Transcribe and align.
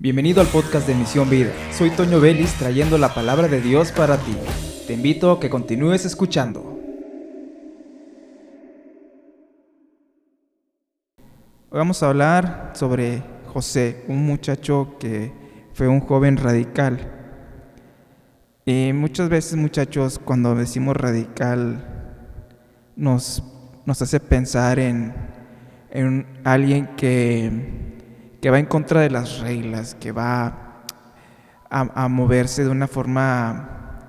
Bienvenido 0.00 0.40
al 0.40 0.46
podcast 0.46 0.86
de 0.86 0.94
Misión 0.94 1.28
Vida. 1.28 1.50
Soy 1.72 1.90
Toño 1.90 2.20
Vélez 2.20 2.54
trayendo 2.54 2.98
la 2.98 3.12
palabra 3.12 3.48
de 3.48 3.60
Dios 3.60 3.90
para 3.90 4.16
ti. 4.16 4.32
Te 4.86 4.92
invito 4.92 5.32
a 5.32 5.40
que 5.40 5.50
continúes 5.50 6.04
escuchando. 6.04 6.78
Hoy 11.18 11.78
vamos 11.78 12.00
a 12.00 12.10
hablar 12.10 12.70
sobre 12.74 13.24
José, 13.46 14.04
un 14.06 14.24
muchacho 14.24 14.94
que 15.00 15.32
fue 15.72 15.88
un 15.88 15.98
joven 15.98 16.36
radical. 16.36 17.00
Y 18.64 18.92
muchas 18.92 19.28
veces 19.28 19.56
muchachos 19.56 20.20
cuando 20.24 20.54
decimos 20.54 20.96
radical 20.96 22.22
nos, 22.94 23.42
nos 23.84 24.00
hace 24.00 24.20
pensar 24.20 24.78
en, 24.78 25.12
en 25.90 26.24
alguien 26.44 26.94
que 26.94 27.87
que 28.40 28.50
va 28.50 28.58
en 28.58 28.66
contra 28.66 29.00
de 29.00 29.10
las 29.10 29.40
reglas, 29.40 29.94
que 29.96 30.12
va 30.12 30.84
a, 31.70 32.08
moverse 32.08 32.64
de 32.64 32.70
una 32.70 32.86
forma 32.86 34.00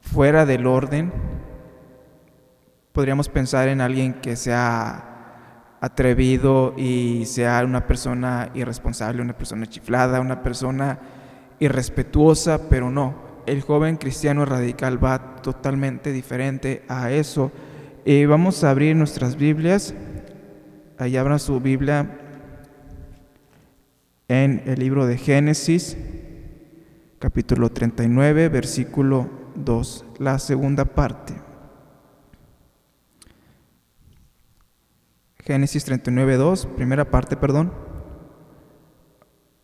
fuera 0.00 0.46
del 0.46 0.66
orden. 0.66 1.12
Podríamos 2.92 3.28
pensar 3.28 3.68
en 3.68 3.80
alguien 3.80 4.14
que 4.14 4.36
sea 4.36 5.12
atrevido 5.80 6.72
y 6.76 7.24
sea 7.26 7.62
una 7.64 7.86
persona 7.86 8.50
irresponsable, 8.54 9.22
una 9.22 9.36
persona 9.36 9.66
chiflada, 9.66 10.20
una 10.20 10.42
persona 10.42 10.98
irrespetuosa, 11.58 12.68
pero 12.70 12.90
no. 12.90 13.26
El 13.44 13.60
joven 13.60 13.96
cristiano 13.96 14.44
radical 14.44 15.02
va 15.02 15.36
totalmente 15.36 16.12
diferente 16.12 16.84
a 16.88 17.10
eso. 17.10 17.52
Y 18.04 18.24
vamos 18.24 18.62
a 18.64 18.70
abrir 18.70 18.96
nuestras 18.96 19.36
Biblias. 19.36 19.94
Ahí 20.98 21.16
abran 21.16 21.38
su 21.38 21.60
Biblia 21.60 22.25
en 24.28 24.62
el 24.66 24.80
libro 24.80 25.06
de 25.06 25.18
Génesis, 25.18 25.96
capítulo 27.18 27.70
39, 27.70 28.48
versículo 28.48 29.30
2, 29.54 30.04
la 30.18 30.38
segunda 30.38 30.84
parte. 30.84 31.34
Génesis 35.38 35.84
39, 35.84 36.36
2, 36.36 36.66
primera 36.66 37.08
parte, 37.08 37.36
perdón. 37.36 37.72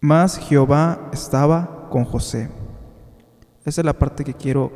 Mas 0.00 0.38
Jehová 0.38 1.10
estaba 1.12 1.88
con 1.90 2.04
José. 2.04 2.48
Esa 3.64 3.80
es 3.80 3.84
la 3.84 3.98
parte 3.98 4.24
que 4.24 4.34
quiero 4.34 4.72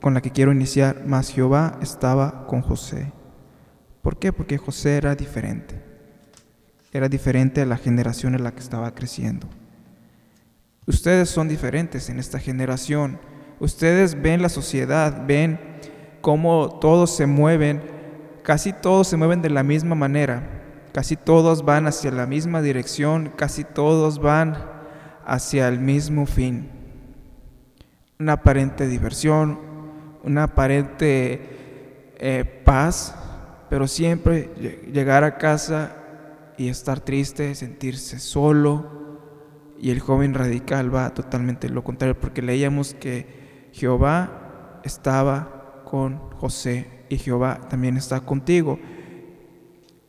con 0.00 0.14
la 0.14 0.20
que 0.20 0.30
quiero 0.30 0.52
iniciar. 0.52 1.04
Mas 1.06 1.30
Jehová 1.30 1.78
estaba 1.80 2.46
con 2.46 2.60
José. 2.60 3.12
¿Por 4.02 4.18
qué? 4.18 4.32
Porque 4.32 4.58
José 4.58 4.96
era 4.96 5.14
diferente 5.14 5.85
era 6.96 7.08
diferente 7.08 7.60
a 7.60 7.66
la 7.66 7.76
generación 7.76 8.34
en 8.34 8.44
la 8.44 8.52
que 8.52 8.60
estaba 8.60 8.94
creciendo. 8.94 9.46
Ustedes 10.86 11.28
son 11.28 11.48
diferentes 11.48 12.08
en 12.08 12.18
esta 12.18 12.38
generación. 12.38 13.18
Ustedes 13.58 14.20
ven 14.20 14.40
la 14.40 14.48
sociedad, 14.48 15.24
ven 15.26 15.58
cómo 16.20 16.78
todos 16.80 17.14
se 17.14 17.26
mueven, 17.26 17.82
casi 18.42 18.72
todos 18.72 19.08
se 19.08 19.16
mueven 19.16 19.42
de 19.42 19.50
la 19.50 19.62
misma 19.62 19.94
manera, 19.94 20.42
casi 20.92 21.16
todos 21.16 21.64
van 21.64 21.86
hacia 21.86 22.10
la 22.10 22.26
misma 22.26 22.62
dirección, 22.62 23.32
casi 23.36 23.64
todos 23.64 24.18
van 24.20 24.56
hacia 25.24 25.68
el 25.68 25.80
mismo 25.80 26.26
fin. 26.26 26.70
Una 28.18 28.34
aparente 28.34 28.86
diversión, 28.86 29.58
una 30.22 30.44
aparente 30.44 32.14
eh, 32.18 32.62
paz, 32.64 33.14
pero 33.68 33.88
siempre 33.88 34.50
llegar 34.92 35.24
a 35.24 35.36
casa 35.36 35.95
y 36.56 36.68
estar 36.68 37.00
triste, 37.00 37.54
sentirse 37.54 38.18
solo. 38.18 38.96
Y 39.78 39.90
el 39.90 40.00
joven 40.00 40.34
radical 40.34 40.94
va 40.94 41.12
totalmente 41.12 41.68
lo 41.68 41.84
contrario, 41.84 42.18
porque 42.18 42.42
leíamos 42.42 42.94
que 42.94 43.70
Jehová 43.72 44.80
estaba 44.84 45.82
con 45.84 46.18
José 46.32 47.04
y 47.08 47.18
Jehová 47.18 47.60
también 47.68 47.96
está 47.96 48.20
contigo. 48.20 48.78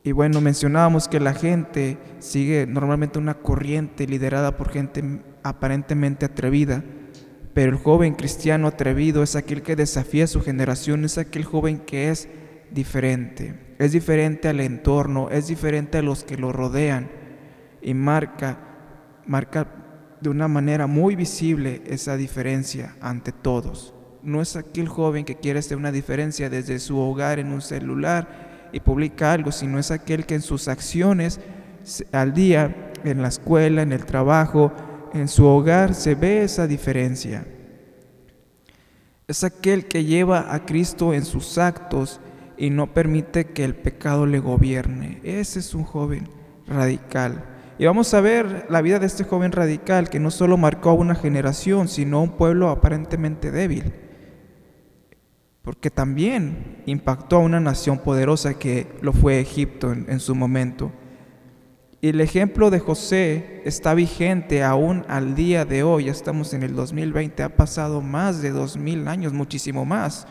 Y 0.02 0.12
bueno, 0.12 0.40
mencionábamos 0.40 1.06
que 1.06 1.20
la 1.20 1.34
gente 1.34 1.98
sigue 2.18 2.66
normalmente 2.66 3.18
una 3.18 3.34
corriente 3.34 4.06
liderada 4.06 4.56
por 4.56 4.70
gente 4.70 5.22
aparentemente 5.42 6.24
atrevida, 6.24 6.82
pero 7.52 7.72
el 7.72 7.78
joven 7.78 8.14
cristiano 8.14 8.68
atrevido 8.68 9.22
es 9.22 9.36
aquel 9.36 9.62
que 9.62 9.76
desafía 9.76 10.24
a 10.24 10.28
su 10.28 10.40
generación, 10.40 11.04
es 11.04 11.18
aquel 11.18 11.44
joven 11.44 11.78
que 11.78 12.10
es 12.10 12.28
diferente 12.70 13.68
es 13.78 13.92
diferente 13.92 14.48
al 14.48 14.60
entorno, 14.60 15.30
es 15.30 15.46
diferente 15.46 15.98
a 15.98 16.02
los 16.02 16.24
que 16.24 16.36
lo 16.36 16.52
rodean 16.52 17.08
y 17.80 17.94
marca, 17.94 18.58
marca 19.24 19.68
de 20.20 20.30
una 20.30 20.48
manera 20.48 20.88
muy 20.88 21.14
visible 21.14 21.82
esa 21.86 22.16
diferencia 22.16 22.96
ante 23.00 23.30
todos. 23.30 23.94
No 24.24 24.42
es 24.42 24.56
aquel 24.56 24.88
joven 24.88 25.24
que 25.24 25.36
quiere 25.36 25.60
hacer 25.60 25.76
una 25.76 25.92
diferencia 25.92 26.50
desde 26.50 26.80
su 26.80 26.98
hogar 26.98 27.38
en 27.38 27.52
un 27.52 27.62
celular 27.62 28.68
y 28.72 28.80
publica 28.80 29.32
algo, 29.32 29.52
sino 29.52 29.78
es 29.78 29.92
aquel 29.92 30.26
que 30.26 30.34
en 30.34 30.42
sus 30.42 30.66
acciones 30.66 31.38
al 32.10 32.34
día, 32.34 32.92
en 33.04 33.22
la 33.22 33.28
escuela, 33.28 33.82
en 33.82 33.92
el 33.92 34.04
trabajo, 34.04 34.72
en 35.14 35.28
su 35.28 35.46
hogar, 35.46 35.94
se 35.94 36.16
ve 36.16 36.42
esa 36.42 36.66
diferencia. 36.66 37.46
Es 39.28 39.44
aquel 39.44 39.86
que 39.86 40.04
lleva 40.04 40.52
a 40.52 40.66
Cristo 40.66 41.14
en 41.14 41.24
sus 41.24 41.58
actos 41.58 42.20
y 42.58 42.70
no 42.70 42.92
permite 42.92 43.46
que 43.46 43.64
el 43.64 43.74
pecado 43.74 44.26
le 44.26 44.40
gobierne. 44.40 45.20
Ese 45.22 45.60
es 45.60 45.74
un 45.74 45.84
joven 45.84 46.28
radical. 46.66 47.44
Y 47.78 47.86
vamos 47.86 48.12
a 48.12 48.20
ver 48.20 48.66
la 48.68 48.82
vida 48.82 48.98
de 48.98 49.06
este 49.06 49.22
joven 49.22 49.52
radical 49.52 50.10
que 50.10 50.18
no 50.18 50.32
solo 50.32 50.56
marcó 50.56 50.90
a 50.90 50.94
una 50.94 51.14
generación, 51.14 51.86
sino 51.86 52.18
a 52.18 52.22
un 52.22 52.36
pueblo 52.36 52.68
aparentemente 52.70 53.52
débil. 53.52 53.92
Porque 55.62 55.90
también 55.90 56.82
impactó 56.86 57.36
a 57.36 57.40
una 57.40 57.60
nación 57.60 57.98
poderosa 57.98 58.54
que 58.54 58.88
lo 59.00 59.12
fue 59.12 59.38
Egipto 59.38 59.92
en, 59.92 60.18
su 60.18 60.34
momento. 60.34 60.90
Y 62.00 62.08
el 62.08 62.20
ejemplo 62.20 62.70
de 62.70 62.80
José 62.80 63.62
está 63.64 63.94
vigente 63.94 64.64
aún 64.64 65.04
al 65.08 65.36
día 65.36 65.64
de 65.64 65.84
hoy. 65.84 66.06
Ya 66.06 66.12
estamos 66.12 66.54
en 66.54 66.64
el 66.64 66.74
2020, 66.74 67.44
ha 67.44 67.56
pasado 67.56 68.00
más 68.00 68.42
de 68.42 68.50
dos 68.50 68.76
mil 68.76 69.06
años, 69.06 69.32
muchísimo 69.32 69.84
más 69.84 70.26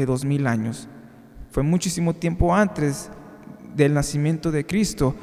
de 0.00 0.06
dos 0.06 0.24
mil 0.24 0.46
años. 0.46 0.88
Fue 1.50 1.62
muchísimo 1.62 2.14
tiempo 2.14 2.54
antes 2.54 3.10
del 3.74 3.94
nacimiento 3.94 4.50
de 4.50 4.66
Cristo. 4.66 5.14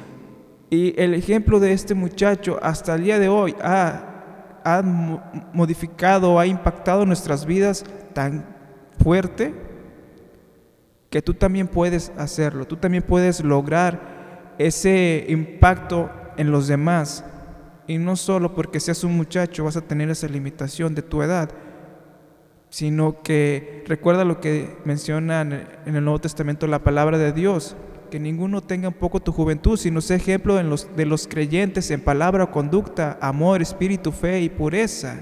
Y 0.70 0.98
el 1.00 1.14
ejemplo 1.14 1.60
de 1.60 1.72
este 1.72 1.94
muchacho 1.94 2.58
hasta 2.62 2.94
el 2.94 3.04
día 3.04 3.18
de 3.18 3.28
hoy 3.28 3.54
ha, 3.62 4.60
ha 4.64 4.82
modificado, 5.52 6.38
ha 6.38 6.46
impactado 6.46 7.06
nuestras 7.06 7.46
vidas 7.46 7.84
tan 8.12 8.44
fuerte 9.02 9.54
que 11.10 11.22
tú 11.22 11.34
también 11.34 11.68
puedes 11.68 12.10
hacerlo, 12.16 12.66
tú 12.66 12.76
también 12.76 13.04
puedes 13.04 13.44
lograr 13.44 14.54
ese 14.58 15.26
impacto 15.28 16.10
en 16.36 16.50
los 16.50 16.66
demás. 16.66 17.24
Y 17.86 17.98
no 17.98 18.16
solo 18.16 18.54
porque 18.54 18.80
seas 18.80 19.04
un 19.04 19.16
muchacho 19.16 19.64
vas 19.64 19.76
a 19.76 19.82
tener 19.82 20.10
esa 20.10 20.26
limitación 20.26 20.94
de 20.94 21.02
tu 21.02 21.22
edad, 21.22 21.50
sino 22.74 23.22
que 23.22 23.84
recuerda 23.86 24.24
lo 24.24 24.40
que 24.40 24.76
menciona 24.84 25.42
en 25.42 25.94
el 25.94 26.02
Nuevo 26.02 26.20
Testamento 26.20 26.66
la 26.66 26.82
palabra 26.82 27.18
de 27.18 27.30
Dios, 27.30 27.76
que 28.10 28.18
ninguno 28.18 28.62
tenga 28.62 28.88
un 28.88 28.94
poco 28.94 29.20
tu 29.20 29.30
juventud, 29.30 29.78
sino 29.78 30.00
sea 30.00 30.16
ejemplo 30.16 30.56
de 30.56 31.06
los 31.06 31.28
creyentes 31.28 31.92
en 31.92 32.00
palabra, 32.00 32.50
conducta, 32.50 33.16
amor, 33.20 33.62
espíritu, 33.62 34.10
fe 34.10 34.40
y 34.40 34.48
pureza. 34.48 35.20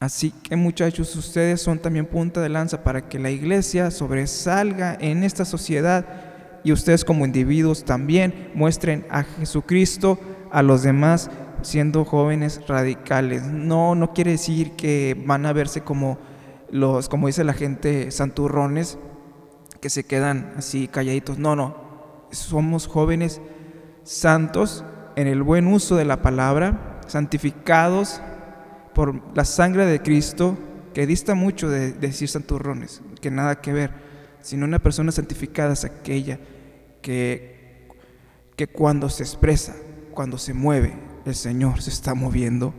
Así 0.00 0.30
que 0.30 0.56
muchachos, 0.56 1.14
ustedes 1.14 1.60
son 1.60 1.78
también 1.78 2.06
punta 2.06 2.40
de 2.40 2.48
lanza 2.48 2.82
para 2.82 3.06
que 3.06 3.18
la 3.18 3.30
iglesia 3.30 3.90
sobresalga 3.90 4.96
en 4.98 5.24
esta 5.24 5.44
sociedad 5.44 6.06
y 6.64 6.72
ustedes 6.72 7.04
como 7.04 7.26
individuos 7.26 7.84
también 7.84 8.50
muestren 8.54 9.04
a 9.10 9.24
Jesucristo 9.24 10.18
a 10.50 10.62
los 10.62 10.82
demás 10.82 11.30
siendo 11.62 12.04
jóvenes 12.04 12.60
radicales. 12.66 13.44
No, 13.44 13.94
no 13.94 14.12
quiere 14.12 14.32
decir 14.32 14.72
que 14.72 15.20
van 15.26 15.46
a 15.46 15.52
verse 15.52 15.82
como 15.82 16.18
los, 16.70 17.08
como 17.08 17.26
dice 17.26 17.44
la 17.44 17.52
gente, 17.52 18.10
santurrones, 18.10 18.98
que 19.80 19.90
se 19.90 20.04
quedan 20.04 20.54
así 20.56 20.88
calladitos. 20.88 21.38
No, 21.38 21.56
no. 21.56 21.76
Somos 22.30 22.86
jóvenes 22.86 23.40
santos 24.02 24.84
en 25.16 25.26
el 25.26 25.42
buen 25.42 25.66
uso 25.66 25.96
de 25.96 26.04
la 26.04 26.22
palabra, 26.22 27.00
santificados 27.06 28.20
por 28.94 29.20
la 29.36 29.44
sangre 29.44 29.86
de 29.86 30.00
Cristo, 30.00 30.56
que 30.94 31.06
dista 31.06 31.34
mucho 31.34 31.68
de, 31.68 31.92
decir 31.92 32.28
santurrones, 32.28 33.02
que 33.20 33.30
nada 33.30 33.60
que 33.60 33.72
ver, 33.72 33.90
sino 34.40 34.64
una 34.64 34.78
persona 34.78 35.12
santificada 35.12 35.74
es 35.74 35.84
aquella 35.84 36.38
que, 37.02 37.88
que 38.56 38.66
cuando 38.66 39.08
se 39.08 39.22
expresa, 39.22 39.76
cuando 40.12 40.38
se 40.38 40.54
mueve, 40.54 40.94
el 41.26 41.34
Señor 41.34 41.82
se 41.82 41.90
está 41.90 42.14
moviendo 42.14 42.72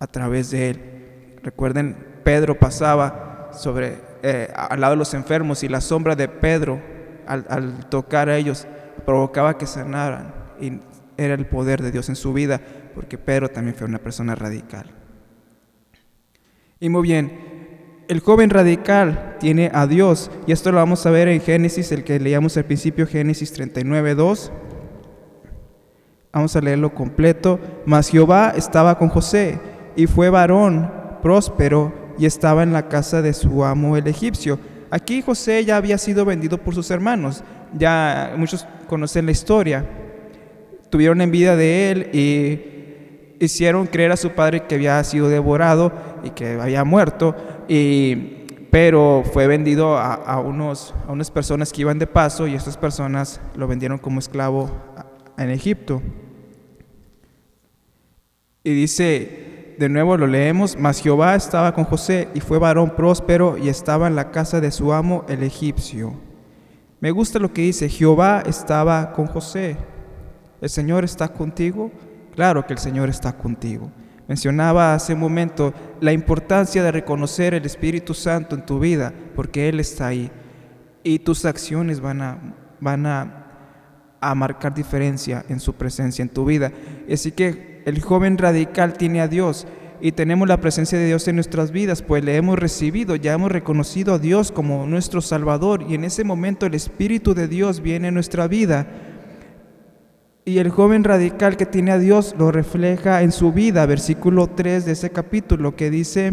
a 0.00 0.06
través 0.06 0.50
de 0.50 0.70
él. 0.70 1.38
Recuerden, 1.42 1.96
Pedro 2.24 2.58
pasaba 2.58 3.50
sobre, 3.52 3.98
eh, 4.22 4.52
al 4.54 4.80
lado 4.80 4.94
de 4.94 4.98
los 4.98 5.14
enfermos 5.14 5.62
y 5.62 5.68
la 5.68 5.80
sombra 5.80 6.16
de 6.16 6.28
Pedro 6.28 6.82
al, 7.26 7.88
tocar 7.88 8.28
a 8.28 8.36
ellos 8.36 8.66
provocaba 9.06 9.56
que 9.56 9.66
sanaran 9.66 10.34
y 10.60 10.80
era 11.16 11.34
el 11.34 11.46
poder 11.46 11.82
de 11.82 11.90
Dios 11.90 12.08
en 12.08 12.16
su 12.16 12.32
vida, 12.32 12.60
porque 12.94 13.18
Pedro 13.18 13.48
también 13.48 13.76
fue 13.76 13.86
una 13.86 13.98
persona 13.98 14.34
radical. 14.34 14.90
Y 16.80 16.88
muy 16.88 17.02
bien, 17.02 18.04
el 18.08 18.20
joven 18.20 18.50
radical 18.50 19.36
tiene 19.40 19.70
a 19.72 19.86
Dios, 19.86 20.30
y 20.46 20.52
esto 20.52 20.70
lo 20.70 20.78
vamos 20.78 21.04
a 21.06 21.10
ver 21.10 21.28
en 21.28 21.40
Génesis, 21.40 21.92
el 21.92 22.04
que 22.04 22.20
leíamos 22.20 22.56
al 22.56 22.64
principio, 22.64 23.06
Génesis 23.06 23.52
39, 23.52 24.14
2. 24.14 24.52
Vamos 26.32 26.54
a 26.56 26.60
leerlo 26.60 26.94
completo. 26.94 27.58
Mas 27.86 28.08
Jehová 28.08 28.52
estaba 28.56 28.98
con 28.98 29.08
José, 29.08 29.58
y 29.96 30.06
fue 30.06 30.30
varón 30.30 30.90
próspero, 31.22 31.92
y 32.18 32.26
estaba 32.26 32.62
en 32.62 32.72
la 32.72 32.88
casa 32.88 33.22
de 33.22 33.32
su 33.32 33.64
amo 33.64 33.96
el 33.96 34.06
egipcio. 34.06 34.58
Aquí 34.90 35.22
José 35.22 35.64
ya 35.64 35.76
había 35.76 35.98
sido 35.98 36.24
vendido 36.24 36.58
por 36.58 36.74
sus 36.74 36.90
hermanos, 36.90 37.44
ya 37.76 38.34
muchos 38.36 38.66
conocen 38.88 39.26
la 39.26 39.32
historia. 39.32 39.84
Tuvieron 40.90 41.20
envidia 41.20 41.54
de 41.56 41.90
él 41.90 42.10
y 42.14 43.44
hicieron 43.44 43.86
creer 43.86 44.12
a 44.12 44.16
su 44.16 44.30
padre 44.30 44.64
que 44.64 44.76
había 44.76 45.02
sido 45.04 45.28
devorado 45.28 45.92
y 46.24 46.30
que 46.30 46.58
había 46.60 46.84
muerto, 46.84 47.36
y, 47.68 48.14
pero 48.70 49.22
fue 49.32 49.46
vendido 49.46 49.98
a, 49.98 50.40
unos, 50.40 50.94
a 51.06 51.12
unas 51.12 51.30
personas 51.30 51.72
que 51.72 51.82
iban 51.82 51.98
de 51.98 52.06
paso 52.06 52.46
y 52.46 52.54
estas 52.54 52.76
personas 52.76 53.40
lo 53.56 53.68
vendieron 53.68 53.98
como 53.98 54.18
esclavo 54.18 54.70
en 55.38 55.50
Egipto. 55.50 56.02
Y 58.64 58.74
dice, 58.74 59.74
de 59.78 59.88
nuevo 59.88 60.16
lo 60.16 60.26
leemos, 60.26 60.76
mas 60.76 61.00
Jehová 61.00 61.34
estaba 61.34 61.72
con 61.72 61.84
José 61.84 62.28
y 62.34 62.40
fue 62.40 62.58
varón 62.58 62.96
próspero 62.96 63.56
y 63.56 63.68
estaba 63.68 64.08
en 64.08 64.16
la 64.16 64.30
casa 64.30 64.60
de 64.60 64.70
su 64.70 64.92
amo 64.92 65.24
el 65.28 65.42
egipcio. 65.42 66.14
Me 67.00 67.12
gusta 67.12 67.38
lo 67.38 67.52
que 67.52 67.62
dice, 67.62 67.88
Jehová 67.88 68.42
estaba 68.44 69.12
con 69.12 69.26
José. 69.26 69.76
¿El 70.60 70.68
Señor 70.68 71.04
está 71.04 71.28
contigo? 71.28 71.92
Claro 72.34 72.66
que 72.66 72.72
el 72.72 72.78
Señor 72.78 73.08
está 73.08 73.32
contigo. 73.32 73.90
Mencionaba 74.26 74.94
hace 74.94 75.14
un 75.14 75.20
momento 75.20 75.72
la 76.00 76.12
importancia 76.12 76.82
de 76.82 76.92
reconocer 76.92 77.54
el 77.54 77.64
Espíritu 77.64 78.14
Santo 78.14 78.56
en 78.56 78.66
tu 78.66 78.78
vida, 78.78 79.12
porque 79.34 79.68
Él 79.68 79.80
está 79.80 80.08
ahí. 80.08 80.30
Y 81.02 81.20
tus 81.20 81.44
acciones 81.44 82.00
van 82.00 82.20
a, 82.20 82.54
van 82.80 83.06
a, 83.06 83.47
a 84.20 84.34
marcar 84.34 84.74
diferencia 84.74 85.44
en 85.48 85.60
su 85.60 85.74
presencia 85.74 86.22
en 86.22 86.28
tu 86.28 86.44
vida. 86.44 86.72
Así 87.10 87.32
que 87.32 87.82
el 87.86 88.00
joven 88.02 88.38
radical 88.38 88.94
tiene 88.94 89.20
a 89.20 89.28
Dios 89.28 89.66
y 90.00 90.12
tenemos 90.12 90.46
la 90.46 90.60
presencia 90.60 90.98
de 90.98 91.06
Dios 91.06 91.26
en 91.26 91.34
nuestras 91.36 91.72
vidas, 91.72 92.02
pues 92.02 92.22
le 92.22 92.36
hemos 92.36 92.58
recibido, 92.58 93.16
ya 93.16 93.32
hemos 93.32 93.50
reconocido 93.50 94.14
a 94.14 94.18
Dios 94.18 94.52
como 94.52 94.86
nuestro 94.86 95.20
Salvador 95.20 95.84
y 95.88 95.94
en 95.94 96.04
ese 96.04 96.24
momento 96.24 96.66
el 96.66 96.74
Espíritu 96.74 97.34
de 97.34 97.48
Dios 97.48 97.80
viene 97.80 98.08
en 98.08 98.14
nuestra 98.14 98.46
vida. 98.46 98.86
Y 100.44 100.58
el 100.58 100.70
joven 100.70 101.04
radical 101.04 101.56
que 101.56 101.66
tiene 101.66 101.90
a 101.90 101.98
Dios 101.98 102.34
lo 102.38 102.50
refleja 102.52 103.22
en 103.22 103.32
su 103.32 103.52
vida, 103.52 103.84
versículo 103.86 104.46
3 104.46 104.86
de 104.86 104.92
ese 104.92 105.10
capítulo 105.10 105.76
que 105.76 105.90
dice, 105.90 106.32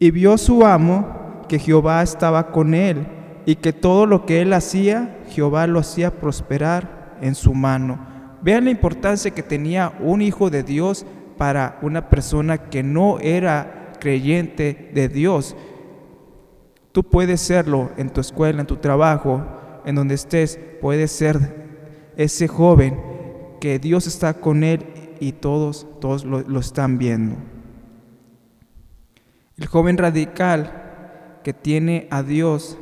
y 0.00 0.10
vio 0.10 0.38
su 0.38 0.64
amo 0.64 1.44
que 1.48 1.58
Jehová 1.58 2.02
estaba 2.02 2.50
con 2.50 2.74
él 2.74 3.06
y 3.46 3.56
que 3.56 3.72
todo 3.72 4.06
lo 4.06 4.26
que 4.26 4.42
él 4.42 4.52
hacía, 4.52 5.17
Jehová 5.28 5.66
lo 5.66 5.78
hacía 5.78 6.10
prosperar 6.20 7.16
en 7.20 7.34
su 7.34 7.54
mano. 7.54 7.98
Vean 8.42 8.64
la 8.64 8.70
importancia 8.70 9.30
que 9.30 9.42
tenía 9.42 9.92
un 10.00 10.22
hijo 10.22 10.50
de 10.50 10.62
Dios 10.62 11.06
para 11.36 11.78
una 11.82 12.08
persona 12.08 12.58
que 12.58 12.82
no 12.82 13.18
era 13.20 13.92
creyente 14.00 14.90
de 14.94 15.08
Dios. 15.08 15.56
Tú 16.92 17.04
puedes 17.04 17.40
serlo 17.40 17.90
en 17.96 18.10
tu 18.10 18.20
escuela, 18.20 18.60
en 18.60 18.66
tu 18.66 18.76
trabajo, 18.76 19.44
en 19.84 19.94
donde 19.94 20.14
estés, 20.14 20.58
puedes 20.80 21.12
ser 21.12 21.66
ese 22.16 22.48
joven 22.48 23.00
que 23.60 23.78
Dios 23.78 24.06
está 24.06 24.34
con 24.34 24.64
él 24.64 24.86
y 25.20 25.32
todos, 25.32 25.86
todos 26.00 26.24
lo, 26.24 26.40
lo 26.40 26.60
están 26.60 26.98
viendo. 26.98 27.36
El 29.56 29.66
joven 29.66 29.98
radical 29.98 31.40
que 31.42 31.52
tiene 31.52 32.06
a 32.10 32.22
Dios 32.22 32.78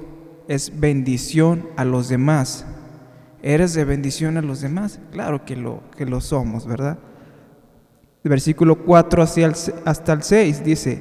es 0.49 0.79
bendición 0.79 1.69
a 1.77 1.85
los 1.85 2.09
demás. 2.09 2.67
¿Eres 3.43 3.75
de 3.75 3.85
bendición 3.85 4.37
a 4.37 4.43
los 4.43 4.61
demás? 4.61 4.99
Claro 5.13 5.45
que 5.45 5.57
lo, 5.57 5.83
que 5.97 6.07
lo 6.07 6.21
somos, 6.21 6.67
¿verdad? 6.67 6.99
versículo 8.29 8.85
4 8.85 9.23
hasta 9.85 10.13
el 10.13 10.23
6 10.23 10.65
dice, 10.65 11.01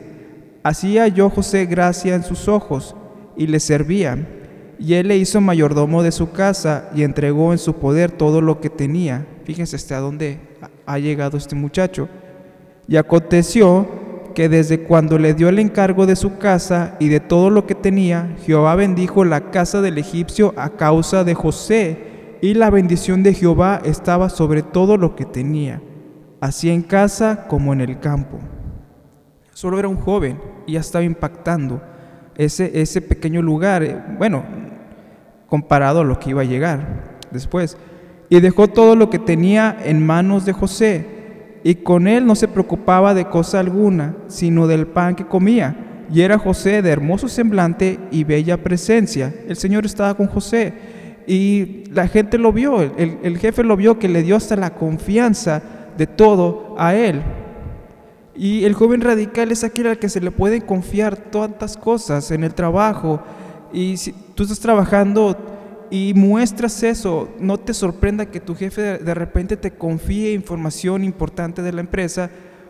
Hacía 0.63 1.07
yo 1.07 1.29
José 1.29 1.65
gracia 1.65 2.15
en 2.15 2.23
sus 2.23 2.47
ojos 2.47 2.95
y 3.35 3.47
le 3.47 3.59
servía, 3.59 4.27
y 4.79 4.93
él 4.93 5.07
le 5.07 5.17
hizo 5.17 5.41
mayordomo 5.41 6.03
de 6.03 6.11
su 6.11 6.31
casa 6.31 6.89
y 6.93 7.03
entregó 7.03 7.51
en 7.51 7.57
su 7.57 7.75
poder 7.75 8.11
todo 8.11 8.41
lo 8.41 8.59
que 8.59 8.69
tenía. 8.69 9.25
Fíjense 9.43 9.75
hasta 9.75 9.99
dónde 9.99 10.39
ha 10.85 10.99
llegado 10.99 11.37
este 11.37 11.55
muchacho. 11.55 12.09
Y 12.87 12.97
aconteció 12.97 13.87
que 14.35 14.49
desde 14.49 14.81
cuando 14.81 15.17
le 15.17 15.33
dio 15.33 15.49
el 15.49 15.57
encargo 15.57 16.05
de 16.05 16.15
su 16.15 16.37
casa 16.37 16.95
y 16.99 17.07
de 17.07 17.19
todo 17.19 17.49
lo 17.49 17.65
que 17.65 17.73
tenía, 17.73 18.35
Jehová 18.45 18.75
bendijo 18.75 19.25
la 19.25 19.49
casa 19.49 19.81
del 19.81 19.97
egipcio 19.97 20.53
a 20.57 20.69
causa 20.69 21.23
de 21.23 21.33
José, 21.33 22.37
y 22.41 22.53
la 22.53 22.69
bendición 22.69 23.23
de 23.23 23.33
Jehová 23.33 23.81
estaba 23.83 24.29
sobre 24.29 24.61
todo 24.61 24.97
lo 24.97 25.15
que 25.15 25.25
tenía 25.25 25.81
así 26.45 26.69
en 26.69 26.83
casa 26.83 27.45
como 27.47 27.73
en 27.73 27.81
el 27.81 27.99
campo. 27.99 28.37
Solo 29.53 29.79
era 29.79 29.87
un 29.87 29.97
joven 29.97 30.39
y 30.67 30.73
ya 30.73 30.79
estaba 30.79 31.03
impactando 31.03 31.81
ese, 32.35 32.79
ese 32.79 33.01
pequeño 33.01 33.41
lugar, 33.41 33.83
eh, 33.83 33.99
bueno, 34.19 34.43
comparado 35.47 36.01
a 36.01 36.03
lo 36.03 36.19
que 36.19 36.31
iba 36.31 36.41
a 36.41 36.45
llegar 36.45 37.17
después. 37.31 37.77
Y 38.29 38.39
dejó 38.41 38.67
todo 38.67 38.95
lo 38.95 39.09
que 39.09 39.19
tenía 39.19 39.77
en 39.83 40.05
manos 40.05 40.45
de 40.45 40.53
José, 40.53 41.14
y 41.65 41.73
con 41.73 42.07
él 42.07 42.27
no 42.27 42.35
se 42.35 42.47
preocupaba 42.47 43.15
de 43.15 43.25
cosa 43.25 43.59
alguna, 43.59 44.15
sino 44.27 44.67
del 44.67 44.85
pan 44.85 45.15
que 45.15 45.25
comía. 45.25 46.05
Y 46.13 46.21
era 46.21 46.37
José 46.37 46.83
de 46.83 46.91
hermoso 46.91 47.27
semblante 47.27 47.97
y 48.11 48.23
bella 48.23 48.57
presencia. 48.57 49.33
El 49.47 49.55
Señor 49.55 49.83
estaba 49.83 50.13
con 50.13 50.27
José. 50.27 50.73
Y 51.25 51.85
la 51.89 52.07
gente 52.07 52.37
lo 52.37 52.53
vio, 52.53 52.83
el, 52.83 53.17
el 53.23 53.39
jefe 53.39 53.63
lo 53.63 53.75
vio 53.75 53.97
que 53.97 54.07
le 54.07 54.21
dio 54.21 54.35
hasta 54.35 54.55
la 54.55 54.75
confianza 54.75 55.63
de 55.97 56.05
todo 56.05 56.75
a 56.77 56.93
Él. 56.93 57.23
Y 58.35 58.65
el 58.65 58.75
joven 58.75 59.01
radical 59.01 59.51
es 59.51 59.63
aquel 59.63 59.87
al 59.87 59.97
que 59.97 60.07
se 60.07 60.21
le 60.21 60.29
pueden 60.29 60.61
confiar 60.61 61.17
tantas 61.17 61.77
cosas 61.77 62.29
en 62.29 62.43
el 62.43 62.53
trabajo. 62.53 63.21
Y 63.73 63.97
si 63.97 64.13
tú 64.35 64.43
estás 64.43 64.59
trabajando 64.59 65.35
y 65.91 66.13
muestras 66.15 66.81
eso, 66.83 67.33
no 67.39 67.59
te 67.59 67.73
sorprenda 67.73 68.25
que 68.25 68.39
tu 68.39 68.55
jefe 68.55 68.97
de 68.97 69.13
repente 69.13 69.57
te 69.57 69.71
confíe 69.71 70.33
información 70.33 71.03
importante 71.03 71.61
de 71.61 71.73
la 71.73 71.81
empresa 71.81 72.29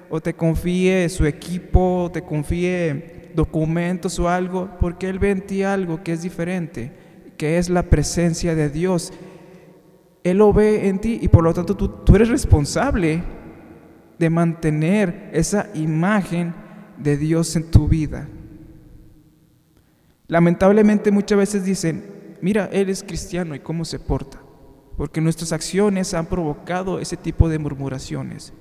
o 0.09 0.21
te 0.21 0.33
confíe 0.33 1.09
su 1.09 1.25
equipo, 1.25 2.03
o 2.03 2.11
te 2.11 2.21
confíe 2.21 3.31
documentos 3.35 4.19
o 4.19 4.29
algo, 4.29 4.69
porque 4.79 5.09
él 5.09 5.19
ve 5.19 5.31
en 5.31 5.41
ti 5.41 5.63
algo 5.63 6.03
que 6.03 6.13
es 6.13 6.21
diferente, 6.21 6.91
que 7.37 7.57
es 7.57 7.69
la 7.69 7.83
presencia 7.83 8.55
de 8.55 8.69
Dios 8.69 9.11
él 10.25 10.39
lo 10.39 10.51
ve 10.51 10.89
en 10.89 10.97
ti 10.97 11.19
y 11.21 11.27
por 11.27 11.43
lo 11.43 11.53
tanto 11.53 11.75
tú, 11.77 12.15
eres 12.15 12.29
responsable 12.29 13.21
de 14.17 14.29
mantener 14.31 15.29
esa 15.33 15.69
imagen 15.75 16.51
de 16.97 17.15
Dios 17.15 17.55
en 17.55 17.69
tu 17.69 17.87
vida. 17.87 18.27
Lamentablemente 20.27 21.11
muchas 21.11 21.37
veces 21.37 21.63
dicen, 21.63 22.03
mira, 22.45 22.69
Él 22.71 22.91
es 22.91 23.01
cristiano 23.01 23.55
y 23.55 23.59
cómo 23.59 23.85
se 23.85 23.97
porta, 23.97 24.39
porque 24.97 25.19
nuestras 25.19 25.51
acciones 25.51 26.13
han 26.13 26.27
provocado 26.27 26.99
ese 26.99 27.17
tipo 27.17 27.49
de 27.49 27.57
murmuraciones. 27.57 28.53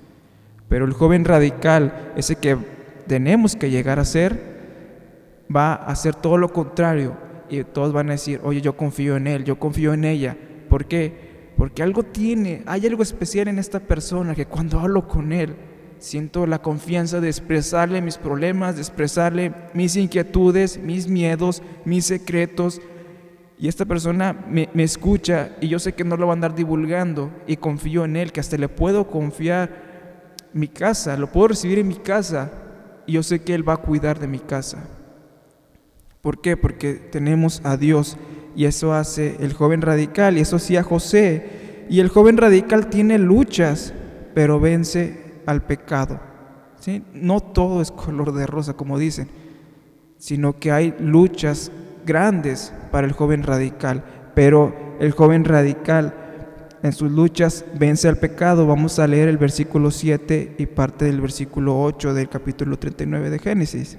Pero 0.67 0.85
el 0.85 0.93
joven 0.93 1.23
radical, 1.23 2.11
ese 2.15 2.35
que 2.35 2.57
tenemos 3.05 3.55
que 3.55 3.69
llegar 3.69 3.99
a 3.99 4.05
ser, 4.05 4.55
va 5.55 5.75
a 5.75 5.91
hacer 5.91 6.15
todo 6.15 6.37
lo 6.37 6.51
contrario 6.51 7.15
y 7.47 7.63
todos 7.63 7.93
van 7.93 8.09
a 8.09 8.13
decir, 8.13 8.41
oye, 8.43 8.59
yo 8.59 8.75
confío 8.75 9.17
en 9.17 9.27
Él, 9.27 9.43
yo 9.43 9.59
confío 9.59 9.93
en 9.93 10.03
ella. 10.03 10.35
¿Por 10.67 10.85
qué? 10.85 11.51
Porque 11.55 11.83
algo 11.83 12.01
tiene, 12.01 12.63
hay 12.65 12.87
algo 12.87 13.03
especial 13.03 13.49
en 13.49 13.59
esta 13.59 13.79
persona 13.79 14.33
que 14.33 14.47
cuando 14.47 14.79
hablo 14.79 15.07
con 15.07 15.31
él, 15.31 15.55
siento 15.99 16.47
la 16.47 16.63
confianza 16.63 17.21
de 17.21 17.27
expresarle 17.27 18.01
mis 18.01 18.17
problemas, 18.17 18.77
de 18.77 18.81
expresarle 18.81 19.53
mis 19.75 19.95
inquietudes, 19.95 20.79
mis 20.79 21.07
miedos, 21.07 21.61
mis 21.85 22.05
secretos. 22.05 22.81
Y 23.57 23.67
esta 23.69 23.85
persona 23.85 24.45
me, 24.49 24.69
escucha 24.75 25.51
y 25.61 25.69
yo 25.69 25.79
sé 25.79 25.93
que 25.93 26.03
no 26.03 26.17
lo 26.17 26.27
va 26.27 26.33
a 26.33 26.35
andar 26.35 26.55
divulgando 26.55 27.31
y 27.47 27.57
confío 27.57 28.03
en 28.03 28.17
él, 28.17 28.31
que 28.31 28.41
hasta 28.41 28.57
le 28.57 28.67
puedo 28.67 29.07
confiar 29.07 30.35
mi 30.51 30.67
casa, 30.67 31.17
lo 31.17 31.31
puedo 31.31 31.49
recibir 31.49 31.79
en 31.79 31.87
mi 31.87 31.95
casa 31.95 32.51
y 33.05 33.13
yo 33.13 33.23
sé 33.23 33.41
que 33.41 33.53
él 33.53 33.67
va 33.67 33.73
a 33.73 33.77
cuidar 33.77 34.19
de 34.19 34.27
mi 34.27 34.39
casa. 34.39 34.89
¿Por 36.21 36.41
qué? 36.41 36.57
Porque 36.57 36.95
tenemos 36.95 37.61
a 37.63 37.77
Dios 37.77 38.17
y 38.55 38.65
eso 38.65 38.93
hace 38.93 39.37
el 39.39 39.53
joven 39.53 39.81
radical 39.81 40.37
y 40.37 40.41
eso 40.41 40.57
hacía 40.57 40.83
José. 40.83 41.85
Y 41.89 41.99
el 41.99 42.09
joven 42.09 42.37
radical 42.37 42.87
tiene 42.87 43.19
luchas, 43.19 43.93
pero 44.33 44.59
vence 44.59 45.35
al 45.45 45.61
pecado. 45.61 46.19
¿sí? 46.79 47.03
No 47.13 47.39
todo 47.39 47.81
es 47.81 47.91
color 47.91 48.33
de 48.33 48.47
rosa, 48.47 48.73
como 48.73 48.97
dicen, 48.97 49.29
sino 50.17 50.59
que 50.59 50.71
hay 50.71 50.95
luchas 50.99 51.71
grandes 52.05 52.73
para 52.91 53.07
el 53.07 53.13
joven 53.13 53.43
radical, 53.43 54.03
pero 54.33 54.73
el 54.99 55.11
joven 55.11 55.43
radical 55.45 56.13
en 56.83 56.93
sus 56.93 57.11
luchas 57.11 57.65
vence 57.77 58.07
al 58.07 58.17
pecado. 58.17 58.67
Vamos 58.67 58.99
a 58.99 59.07
leer 59.07 59.27
el 59.27 59.37
versículo 59.37 59.91
7 59.91 60.55
y 60.57 60.65
parte 60.67 61.05
del 61.05 61.21
versículo 61.21 61.81
8 61.81 62.13
del 62.13 62.29
capítulo 62.29 62.77
39 62.77 63.29
de 63.29 63.39
Génesis. 63.39 63.97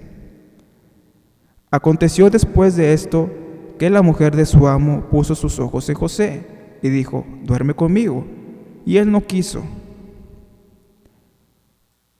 Aconteció 1.71 2.31
después 2.31 2.77
de 2.77 2.93
esto 2.93 3.31
que 3.79 3.91
la 3.91 4.03
mujer 4.03 4.37
de 4.37 4.47
su 4.47 4.69
amo 4.69 5.09
puso 5.11 5.35
sus 5.35 5.59
ojos 5.59 5.89
en 5.89 5.97
José 5.97 6.47
y 6.81 6.89
dijo, 6.89 7.27
duerme 7.43 7.75
conmigo. 7.75 8.25
Y 8.85 8.99
él 8.99 9.11
no 9.11 9.27
quiso. 9.27 9.65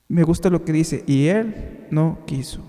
Me 0.09 0.23
gusta 0.23 0.49
lo 0.49 0.63
que 0.63 0.73
dice, 0.73 1.03
y 1.07 1.27
él 1.27 1.87
no 1.91 2.19
quiso. 2.25 2.61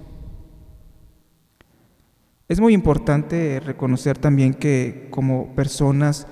Es 2.48 2.60
muy 2.60 2.72
importante 2.72 3.60
reconocer 3.60 4.16
también 4.16 4.54
que 4.54 5.08
como 5.10 5.54
personas 5.54 6.26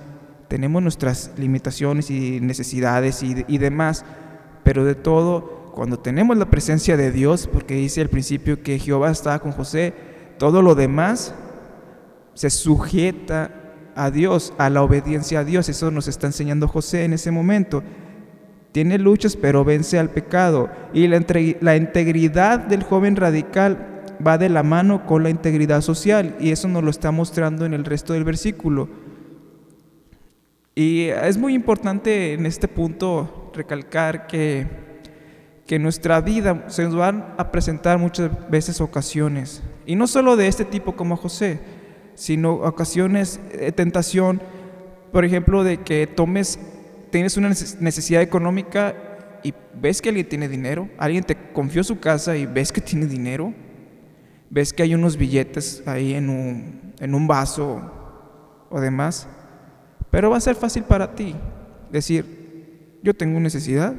tenemos 0.47 0.81
nuestras 0.81 1.31
limitaciones 1.37 2.09
y 2.09 2.41
necesidades 2.41 3.21
y, 3.21 3.57
demás, 3.59 4.03
pero 4.63 4.83
de 4.83 4.95
todo, 4.95 5.71
cuando 5.75 5.99
tenemos 5.99 6.35
la 6.35 6.49
presencia 6.49 6.97
de 6.97 7.11
Dios, 7.11 7.47
porque 7.47 7.75
dice 7.75 8.01
al 8.01 8.09
principio 8.09 8.63
que 8.63 8.79
Jehová 8.79 9.11
estaba 9.11 9.37
con 9.37 9.51
José, 9.51 9.93
todo 10.39 10.63
lo 10.63 10.73
demás 10.73 11.35
se 12.33 12.49
sujeta 12.49 13.51
a 13.95 14.09
Dios, 14.09 14.55
a 14.57 14.71
la 14.71 14.81
obediencia 14.81 15.41
a 15.41 15.43
Dios. 15.43 15.69
Eso 15.69 15.91
nos 15.91 16.07
está 16.07 16.25
enseñando 16.25 16.67
José 16.67 17.03
en 17.03 17.13
ese 17.13 17.29
momento. 17.29 17.83
Tiene 18.71 18.97
luchas, 18.97 19.35
pero 19.35 19.63
vence 19.63 19.99
al 19.99 20.09
pecado. 20.09 20.67
Y 20.93 21.05
la, 21.07 21.23
la 21.61 21.75
integridad 21.75 22.57
del 22.57 22.81
joven 22.81 23.15
radical 23.15 23.96
va 24.25 24.37
de 24.37 24.49
la 24.49 24.63
mano 24.63 25.05
con 25.05 25.23
la 25.23 25.29
integridad 25.29 25.81
social. 25.81 26.35
Y 26.39 26.51
eso 26.51 26.67
nos 26.67 26.83
lo 26.83 26.89
está 26.89 27.11
mostrando 27.11 27.65
en 27.65 27.73
el 27.73 27.85
resto 27.85 28.13
del 28.13 28.23
versículo. 28.23 28.89
Y 30.75 31.05
es 31.07 31.37
muy 31.37 31.55
importante 31.55 32.33
en 32.33 32.45
este 32.45 32.67
punto 32.67 33.51
recalcar 33.55 34.27
que, 34.27 34.67
que 35.65 35.79
nuestra 35.79 36.21
vida 36.21 36.65
se 36.67 36.83
nos 36.83 36.95
van 36.95 37.33
a 37.37 37.51
presentar 37.51 37.97
muchas 37.97 38.29
veces 38.49 38.79
ocasiones, 38.79 39.63
y 39.87 39.95
no 39.95 40.05
solo 40.05 40.35
de 40.35 40.47
este 40.47 40.65
tipo 40.65 40.95
como 40.95 41.17
José, 41.17 41.59
sino 42.13 42.53
ocasiones 42.53 43.39
de 43.51 43.71
tentación, 43.71 44.39
por 45.11 45.25
ejemplo, 45.25 45.63
de 45.63 45.77
que 45.77 46.05
tomes, 46.05 46.59
tienes 47.09 47.37
una 47.37 47.49
necesidad 47.49 48.21
económica 48.21 48.93
y 49.43 49.53
ves 49.73 50.01
que 50.01 50.09
alguien 50.09 50.29
tiene 50.29 50.47
dinero, 50.47 50.89
alguien 50.99 51.23
te 51.23 51.35
confió 51.53 51.83
su 51.83 51.99
casa 51.99 52.37
y 52.37 52.45
ves 52.45 52.71
que 52.71 52.81
tiene 52.81 53.07
dinero, 53.07 53.51
ves 54.49 54.73
que 54.73 54.83
hay 54.83 54.95
unos 54.95 55.17
billetes 55.17 55.83
ahí 55.85 56.13
en 56.13 56.29
un, 56.29 56.93
en 56.99 57.15
un 57.15 57.27
vaso 57.27 57.81
o 58.69 58.79
demás, 58.79 59.27
pero 60.09 60.29
va 60.29 60.37
a 60.37 60.41
ser 60.41 60.55
fácil 60.55 60.83
para 60.83 61.15
ti 61.15 61.35
decir, 61.91 62.99
yo 63.03 63.13
tengo 63.13 63.39
necesidad, 63.39 63.95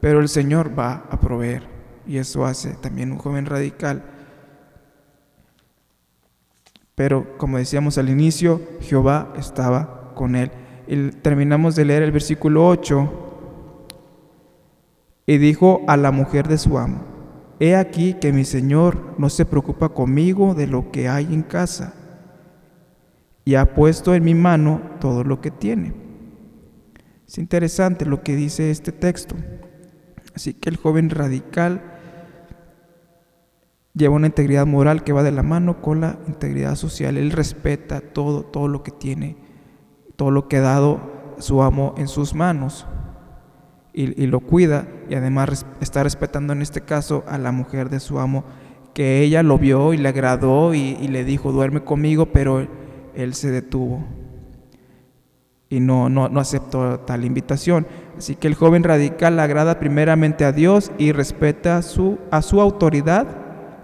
pero 0.00 0.20
el 0.20 0.28
Señor 0.28 0.78
va 0.78 1.04
a 1.10 1.20
proveer. 1.20 1.62
Y 2.06 2.18
eso 2.18 2.46
hace 2.46 2.74
también 2.74 3.12
un 3.12 3.18
joven 3.18 3.46
radical. 3.46 4.04
Pero 6.94 7.36
como 7.36 7.58
decíamos 7.58 7.98
al 7.98 8.08
inicio, 8.08 8.60
Jehová 8.80 9.32
estaba 9.36 10.14
con 10.14 10.36
él. 10.36 10.50
Y 10.86 11.10
terminamos 11.10 11.74
de 11.74 11.84
leer 11.84 12.02
el 12.02 12.12
versículo 12.12 12.66
8. 12.68 13.22
Y 15.26 15.38
dijo 15.38 15.82
a 15.88 15.96
la 15.96 16.12
mujer 16.12 16.46
de 16.46 16.58
su 16.58 16.78
amo, 16.78 17.04
He 17.58 17.74
aquí 17.74 18.14
que 18.14 18.32
mi 18.32 18.44
Señor 18.44 19.14
no 19.18 19.30
se 19.30 19.46
preocupa 19.46 19.88
conmigo 19.88 20.54
de 20.54 20.66
lo 20.66 20.90
que 20.90 21.08
hay 21.08 21.24
en 21.32 21.42
casa 21.42 21.94
y 23.44 23.54
ha 23.54 23.74
puesto 23.74 24.14
en 24.14 24.24
mi 24.24 24.34
mano 24.34 24.82
todo 25.00 25.24
lo 25.24 25.40
que 25.40 25.50
tiene. 25.50 25.94
Es 27.26 27.38
interesante 27.38 28.04
lo 28.04 28.22
que 28.22 28.36
dice 28.36 28.70
este 28.70 28.92
texto. 28.92 29.34
Así 30.34 30.52
que 30.52 30.68
el 30.68 30.76
joven 30.76 31.08
radical 31.08 31.80
lleva 33.94 34.14
una 34.14 34.26
integridad 34.26 34.66
moral 34.66 35.02
que 35.02 35.14
va 35.14 35.22
de 35.22 35.32
la 35.32 35.42
mano 35.42 35.80
con 35.80 36.02
la 36.02 36.18
integridad 36.28 36.74
social. 36.74 37.16
Él 37.16 37.30
respeta 37.30 38.00
todo, 38.00 38.42
todo 38.42 38.68
lo 38.68 38.82
que 38.82 38.90
tiene, 38.90 39.38
todo 40.16 40.30
lo 40.30 40.46
que 40.46 40.58
ha 40.58 40.62
dado 40.62 41.34
su 41.38 41.62
amo 41.62 41.94
en 41.96 42.08
sus 42.08 42.34
manos 42.34 42.86
y, 43.96 44.26
lo 44.26 44.40
cuida 44.40 44.86
y 45.08 45.14
además 45.14 45.64
está 45.80 46.02
respetando 46.02 46.52
en 46.52 46.60
este 46.60 46.82
caso 46.82 47.24
a 47.26 47.38
la 47.38 47.50
mujer 47.50 47.88
de 47.88 47.98
su 47.98 48.18
amo 48.18 48.44
que 48.92 49.22
ella 49.22 49.42
lo 49.42 49.58
vio 49.58 49.94
y 49.94 49.96
le 49.96 50.08
agradó 50.08 50.74
y, 50.74 50.94
le 51.08 51.24
dijo 51.24 51.50
duerme 51.50 51.80
conmigo, 51.80 52.26
pero 52.26 52.66
él 53.14 53.34
se 53.34 53.50
detuvo 53.50 54.04
y 55.68 55.80
no, 55.80 56.08
no, 56.08 56.28
no 56.28 56.40
aceptó 56.40 57.00
tal 57.00 57.24
invitación. 57.24 57.86
Así 58.16 58.36
que 58.36 58.46
el 58.46 58.54
joven 58.54 58.84
radical 58.84 59.40
agrada 59.40 59.78
primeramente 59.78 60.44
a 60.44 60.52
Dios 60.52 60.92
y 60.98 61.12
respeta 61.12 61.82
su, 61.82 62.18
a 62.30 62.42
su 62.42 62.60
autoridad, 62.60 63.26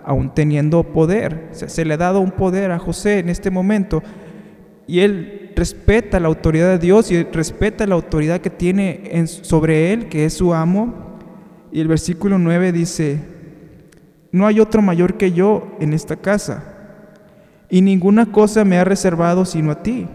aún 0.04 0.33
teniendo 0.35 0.83
poder. 0.85 1.49
Se, 1.52 1.85
le 1.85 1.95
ha 1.95 1.99
dado 1.99 2.21
un 2.21 2.31
poder 2.31 2.71
a 2.71 2.78
José 2.78 3.19
en 3.19 3.28
este 3.28 3.50
momento 3.50 4.02
y 4.87 5.01
él 5.01 5.53
respeta 5.55 6.21
la 6.21 6.29
autoridad 6.29 6.69
de 6.69 6.79
Dios 6.79 7.11
y 7.11 7.23
respeta 7.23 7.87
la 7.87 7.95
autoridad 7.95 8.41
que 8.41 8.51
tiene 8.51 9.03
en, 9.12 9.29
sobre 9.29 9.93
él, 9.93 10.09
que 10.09 10.25
es 10.25 10.35
su 10.35 10.53
amo. 10.55 11.19
Y 11.71 11.81
el 11.81 11.89
versículo 11.89 12.39
9 12.39 12.73
dice, 12.73 13.21
no 14.33 14.47
hay 14.47 14.61
otro 14.61 14.83
mayor 14.83 15.15
que 15.15 15.33
yo 15.33 15.77
en 15.81 15.93
esta 15.93 16.17
casa 16.17 16.73
y 17.73 17.81
ninguna 17.81 18.31
cosa 18.31 18.67
me 18.67 18.77
ha 18.77 18.85
reservado 18.85 19.47
sino 19.47 19.71
a 19.71 19.83
ti, 19.83 20.07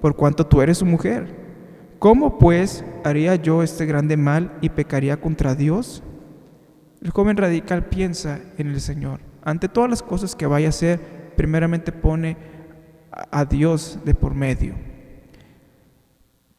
por 0.00 0.16
cuanto 0.16 0.46
tú 0.46 0.62
eres 0.62 0.78
su 0.78 0.86
mujer. 0.86 1.42
¿Cómo 1.98 2.38
pues 2.38 2.84
haría 3.04 3.36
yo 3.36 3.62
este 3.62 3.84
grande 3.84 4.16
mal 4.16 4.52
y 4.62 4.70
pecaría 4.70 5.20
contra 5.20 5.54
Dios? 5.54 6.02
El 7.02 7.10
joven 7.10 7.36
radical 7.36 7.84
piensa 7.84 8.40
en 8.56 8.68
el 8.68 8.80
Señor. 8.80 9.20
Ante 9.44 9.68
todas 9.68 9.90
las 9.90 10.02
cosas 10.02 10.34
que 10.34 10.46
vaya 10.46 10.68
a 10.68 10.70
hacer, 10.70 11.00
primeramente 11.36 11.92
pone 11.92 12.36
a 13.12 13.44
Dios 13.44 13.98
de 14.04 14.14
por 14.14 14.34
medio. 14.34 14.74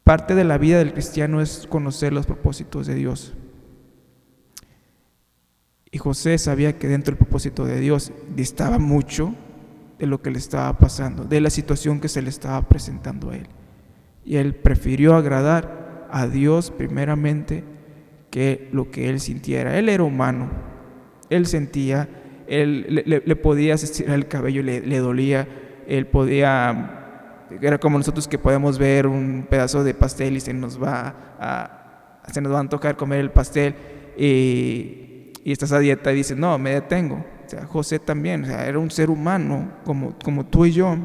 Parte 0.04 0.34
de 0.34 0.44
la 0.44 0.58
vida 0.58 0.78
del 0.78 0.92
cristiano 0.92 1.40
es 1.40 1.66
conocer 1.68 2.12
los 2.12 2.26
propósitos 2.26 2.86
de 2.86 2.94
Dios. 2.94 3.34
Y 5.90 5.98
José 5.98 6.38
sabía 6.38 6.78
que 6.78 6.88
dentro 6.88 7.12
del 7.12 7.18
propósito 7.18 7.64
de 7.64 7.80
Dios 7.80 8.12
distaba 8.34 8.78
mucho 8.78 9.34
de 9.98 10.06
lo 10.06 10.20
que 10.20 10.30
le 10.30 10.38
estaba 10.38 10.76
pasando, 10.78 11.24
de 11.24 11.40
la 11.40 11.50
situación 11.50 12.00
que 12.00 12.08
se 12.08 12.20
le 12.20 12.28
estaba 12.28 12.60
presentando 12.68 13.30
a 13.30 13.36
él. 13.36 13.46
Y 14.24 14.36
él 14.36 14.54
prefirió 14.54 15.14
agradar 15.14 16.08
a 16.10 16.26
Dios 16.26 16.70
primeramente 16.70 17.64
que 18.30 18.68
lo 18.72 18.90
que 18.90 19.08
él 19.08 19.20
sintiera. 19.20 19.78
Él 19.78 19.88
era 19.88 20.02
humano, 20.02 20.50
él 21.30 21.46
sentía, 21.46 22.08
él 22.46 23.04
le, 23.06 23.36
podía 23.36 23.74
estirar 23.74 24.16
el 24.16 24.28
cabello, 24.28 24.62
le, 24.62 24.80
le 24.80 24.98
dolía, 24.98 25.46
él 25.88 26.06
podía, 26.06 27.46
era 27.60 27.78
como 27.78 27.98
nosotros 27.98 28.28
que 28.28 28.38
podemos 28.38 28.78
ver 28.78 29.06
un 29.06 29.46
pedazo 29.48 29.84
de 29.84 29.94
pastel 29.94 30.36
y 30.36 30.40
se 30.40 30.52
nos 30.52 30.82
va 30.82 31.14
a, 31.38 32.20
se 32.32 32.40
nos 32.40 32.52
va 32.52 32.60
a 32.60 32.68
tocar 32.68 32.96
comer 32.96 33.20
el 33.20 33.30
pastel 33.30 33.74
y, 34.16 35.32
y 35.44 35.52
estás 35.52 35.72
a 35.72 35.78
dieta 35.78 36.12
y 36.12 36.16
dices, 36.16 36.36
no, 36.36 36.58
me 36.58 36.70
detengo 36.70 37.24
José 37.68 37.98
también, 37.98 38.44
era 38.44 38.78
un 38.78 38.90
ser 38.90 39.10
humano 39.10 39.70
como, 39.84 40.16
como 40.18 40.46
tú 40.46 40.66
y 40.66 40.72
yo, 40.72 40.96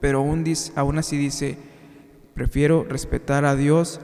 pero 0.00 0.18
aún, 0.18 0.44
aún 0.76 0.98
así 0.98 1.16
dice, 1.16 1.56
prefiero 2.34 2.84
respetar 2.88 3.44
a 3.44 3.56
Dios 3.56 4.00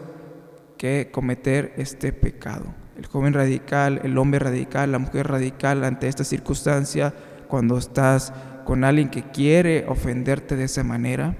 que 0.78 1.11
cometer 1.12 1.75
este 1.76 2.12
pecado. 2.12 2.66
El 2.97 3.06
joven 3.06 3.35
radical, 3.35 4.00
el 4.04 4.16
hombre 4.18 4.38
radical, 4.38 4.92
la 4.92 4.99
mujer 4.99 5.28
radical 5.28 5.85
ante 5.85 6.09
esta 6.09 6.25
circunstancia, 6.25 7.14
cuando 7.49 7.78
estás 7.78 8.32
con 8.71 8.85
alguien 8.85 9.09
que 9.09 9.25
quiere 9.25 9.85
ofenderte 9.89 10.55
de 10.55 10.62
esa 10.62 10.85
manera, 10.85 11.37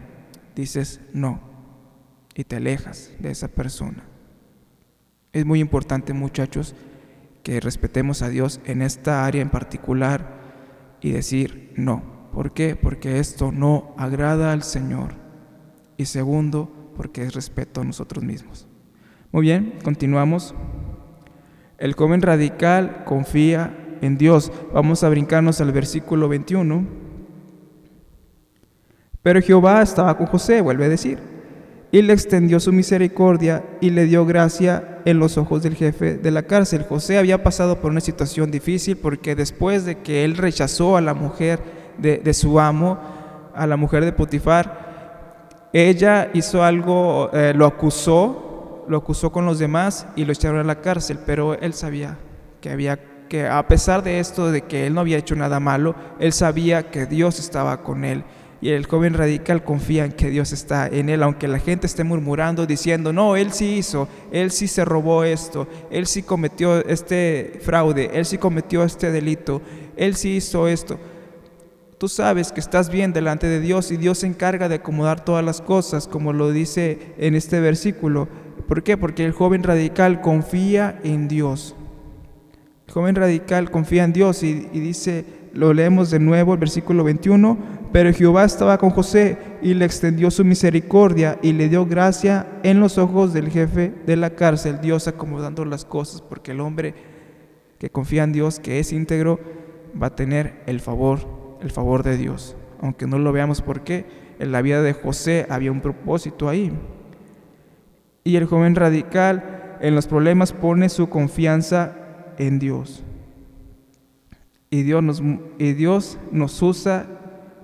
dices 0.57 1.01
no 1.13 1.39
y 2.35 2.43
te 2.43 2.57
alejas 2.57 3.13
de 3.21 3.31
esa 3.31 3.47
persona. 3.47 4.03
Es 5.33 5.47
muy 5.47 5.61
importante 5.61 6.13
muchachos 6.13 6.75
que 7.45 7.61
respetemos 7.61 8.23
a 8.23 8.31
Dios 8.31 8.61
en 8.65 8.83
esta 8.83 9.25
área 9.25 9.43
en 9.43 9.49
particular 9.49 10.41
y 11.01 11.13
decir 11.13 11.73
no. 11.77 12.03
¿Por 12.33 12.53
qué? 12.53 12.75
Porque 12.75 13.21
esto 13.21 13.53
no 13.53 13.95
agrada 13.97 14.51
al 14.51 14.65
Señor. 14.65 15.15
Y 15.99 16.07
segundo, 16.07 16.93
porque 16.97 17.23
es 17.23 17.33
respeto 17.33 17.81
a 17.81 17.85
nosotros 17.85 18.25
mismos. 18.25 18.67
Muy 19.31 19.43
bien, 19.43 19.79
continuamos. 19.85 20.53
El 21.79 21.93
joven 21.93 22.23
radical 22.23 23.05
confía 23.05 23.99
en 24.01 24.19
Dios. 24.19 24.51
Vamos 24.75 25.05
a 25.05 25.09
brincarnos 25.11 25.61
al 25.61 25.71
versículo 25.71 26.29
21. 26.29 27.00
Pero 29.23 29.43
Jehová 29.43 29.83
estaba 29.83 30.17
con 30.17 30.27
José, 30.27 30.61
vuelve 30.61 30.87
a 30.87 30.89
decir 30.89 31.19
y 31.93 32.03
le 32.03 32.12
extendió 32.12 32.61
su 32.61 32.73
misericordia 32.73 33.65
y 33.81 33.91
le 33.91 34.05
dio 34.05 34.25
gracia 34.25 34.99
en 35.05 35.19
los 35.19 35.37
ojos 35.39 35.62
del 35.62 35.75
jefe 35.75 36.17
de 36.17 36.31
la 36.31 36.43
cárcel. 36.43 36.85
José 36.89 37.19
había 37.19 37.43
pasado 37.43 37.81
por 37.81 37.91
una 37.91 38.00
situación 38.00 38.50
difícil 38.50 38.97
porque 38.97 39.35
después 39.35 39.85
de 39.85 39.99
que 39.99 40.25
él 40.25 40.37
rechazó 40.37 40.97
a 40.97 41.00
la 41.00 41.15
mujer 41.15 41.61
de, 41.99 42.33
su 42.33 42.61
amo, 42.61 42.99
a 43.55 43.67
la 43.67 43.77
mujer 43.77 44.05
de 44.05 44.12
Potifar, 44.12 45.49
ella 45.73 46.31
hizo 46.33 46.62
algo, 46.62 47.31
eh, 47.33 47.53
lo 47.55 47.67
acusó, 47.67 48.85
lo 48.89 48.99
acusó 48.99 49.33
con 49.33 49.45
los 49.45 49.59
demás 49.59 50.07
y 50.17 50.25
lo 50.25 50.33
echaron 50.33 50.61
a 50.61 50.65
la 50.65 50.81
cárcel, 50.81 51.19
pero 51.27 51.55
él 51.55 51.75
sabía 51.75 52.19
que 52.61 52.71
había 52.71 52.99
que 53.29 53.47
a 53.47 53.69
pesar 53.69 54.03
de 54.03 54.19
esto, 54.19 54.50
de 54.50 54.62
que 54.62 54.89
él 54.89 54.95
no 54.95 55.00
había 55.00 55.17
hecho 55.17 55.37
nada 55.37 55.61
malo, 55.61 55.95
él 56.19 56.33
sabía 56.33 56.91
que 56.91 57.07
Dios 57.07 57.39
estaba 57.39 57.83
con 57.83 58.05
él. 58.05 58.25
Y 58.62 58.71
el 58.71 58.87
joven 58.87 59.14
radical 59.14 59.64
confía 59.64 60.05
en 60.05 60.12
que 60.12 60.29
Dios 60.29 60.52
está 60.52 60.87
en 60.87 61.09
él, 61.09 61.23
aunque 61.23 61.49
la 61.49 61.59
gente 61.59 61.87
esté 61.87 62.05
murmurando, 62.05 62.67
diciendo, 62.67 63.12
no, 63.12 63.37
él 63.37 63.52
sí 63.52 63.76
hizo, 63.76 64.07
él 64.33 64.50
sí 64.50 64.69
se 64.69 64.85
robó 64.85 65.25
esto, 65.25 65.67
él 65.90 66.07
sí 66.07 66.23
cometió 66.23 66.85
este 66.85 67.59
fraude, 67.62 68.11
él 68.12 68.26
sí 68.26 68.37
cometió 68.37 68.85
este 68.85 69.11
delito, 69.11 69.62
él 69.97 70.14
sí 70.14 70.37
hizo 70.37 70.69
esto. 70.69 70.99
Tú 71.97 72.09
sabes 72.09 72.52
que 72.52 72.61
estás 72.61 72.90
bien 72.90 73.12
delante 73.12 73.47
de 73.47 73.61
Dios 73.61 73.90
y 73.90 73.97
Dios 73.97 74.19
se 74.19 74.26
encarga 74.26 74.69
de 74.69 74.76
acomodar 74.76 75.25
todas 75.25 75.45
las 75.45 75.62
cosas, 75.62 76.07
como 76.07 76.33
lo 76.33 76.50
dice 76.50 77.14
en 77.19 77.35
este 77.35 77.61
versículo. 77.61 78.29
¿Por 78.69 78.83
qué? 78.83 78.97
Porque 78.99 79.25
el 79.25 79.33
joven 79.33 79.62
radical 79.62 80.21
confía 80.21 81.00
en 81.02 81.29
Dios 81.29 81.75
joven 82.90 83.14
radical 83.14 83.71
confía 83.71 84.05
en 84.05 84.12
Dios 84.12 84.43
y, 84.43 84.55
dice, 84.73 85.25
lo 85.52 85.73
leemos 85.73 86.11
de 86.11 86.19
nuevo, 86.19 86.54
el 86.54 86.61
versículo 86.61 87.04
21, 87.04 87.59
pero 87.92 88.12
Jehová 88.12 88.45
estaba 88.45 88.78
con 88.78 88.90
José 88.90 89.37
y 89.62 89.75
le 89.75 89.85
extendió 89.85 90.30
su 90.30 90.45
misericordia 90.45 91.38
y 91.42 91.52
le 91.52 91.69
dio 91.69 91.87
gracia 91.87 92.47
en 92.62 92.80
los 92.80 92.99
ojos 92.99 93.33
del 93.33 93.50
jefe 93.50 93.92
de 94.07 94.16
la 94.16 94.30
cárcel, 94.30 94.80
Dios 94.80 95.09
acomodando 95.09 95.64
las 95.64 95.85
cosas, 95.85 96.23
porque 96.23 96.52
el 96.52 96.61
hombre 96.61 96.95
que 97.78 97.90
confía 97.90 98.25
en 98.25 98.33
Dios, 98.33 98.61
que 98.61 98.78
es 98.78 98.92
íntegro, 98.92 99.40
va 100.00 100.09
a 100.09 100.16
tener 100.16 100.62
el 100.66 100.80
favor, 100.80 101.21
el 101.61 101.71
favor 101.71 102.02
de 102.02 102.16
Dios. 102.16 102.57
Aunque 102.80 103.07
no 103.07 103.19
lo 103.19 103.33
veamos 103.33 103.62
porque 103.62 104.07
en 104.38 104.52
la 104.52 104.62
vida 104.62 104.83
de 104.83 104.92
José 104.92 105.47
había 105.49 105.73
un 105.73 105.80
propósito 105.80 106.49
ahí. 106.49 106.73
Y 108.23 108.37
el 108.37 108.47
joven 108.47 108.75
radical 108.75 109.78
en 109.80 109.95
los 109.95 110.07
problemas 110.07 110.52
pone 110.52 110.88
su 110.88 111.09
confianza 111.09 111.97
en 112.38 112.59
Dios. 112.59 113.02
Y 114.73 114.85
Dios 114.85 115.03
nos, 115.03 115.21
y 115.59 115.73
Dios 115.73 116.17
nos 116.31 116.62
usa 116.62 117.05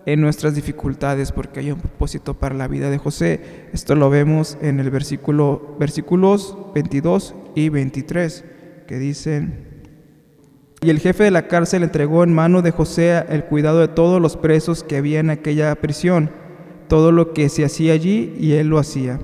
en 0.06 0.20
nuestras 0.20 0.56
dificultades 0.56 1.30
porque 1.30 1.60
hay 1.60 1.70
un 1.70 1.78
propósito 1.78 2.34
para 2.34 2.56
la 2.56 2.66
vida 2.66 2.90
de 2.90 2.98
José. 2.98 3.68
Esto 3.72 3.94
lo 3.94 4.10
vemos 4.10 4.58
en 4.60 4.80
el 4.80 4.90
versículo, 4.90 5.76
versículos 5.78 6.58
22 6.74 7.36
y 7.54 7.68
23 7.68 8.44
que 8.88 8.98
dicen, 8.98 9.84
y 10.80 10.90
el 10.90 10.98
jefe 10.98 11.22
de 11.22 11.30
la 11.30 11.46
cárcel 11.46 11.84
entregó 11.84 12.24
en 12.24 12.34
mano 12.34 12.60
de 12.60 12.72
José 12.72 13.24
el 13.28 13.44
cuidado 13.44 13.78
de 13.78 13.88
todos 13.88 14.20
los 14.20 14.36
presos 14.36 14.82
que 14.82 14.96
había 14.96 15.20
en 15.20 15.30
aquella 15.30 15.76
prisión, 15.76 16.32
todo 16.88 17.12
lo 17.12 17.32
que 17.32 17.48
se 17.50 17.64
hacía 17.64 17.92
allí 17.92 18.34
y 18.36 18.54
él 18.54 18.66
lo 18.66 18.80
hacía. 18.80 19.20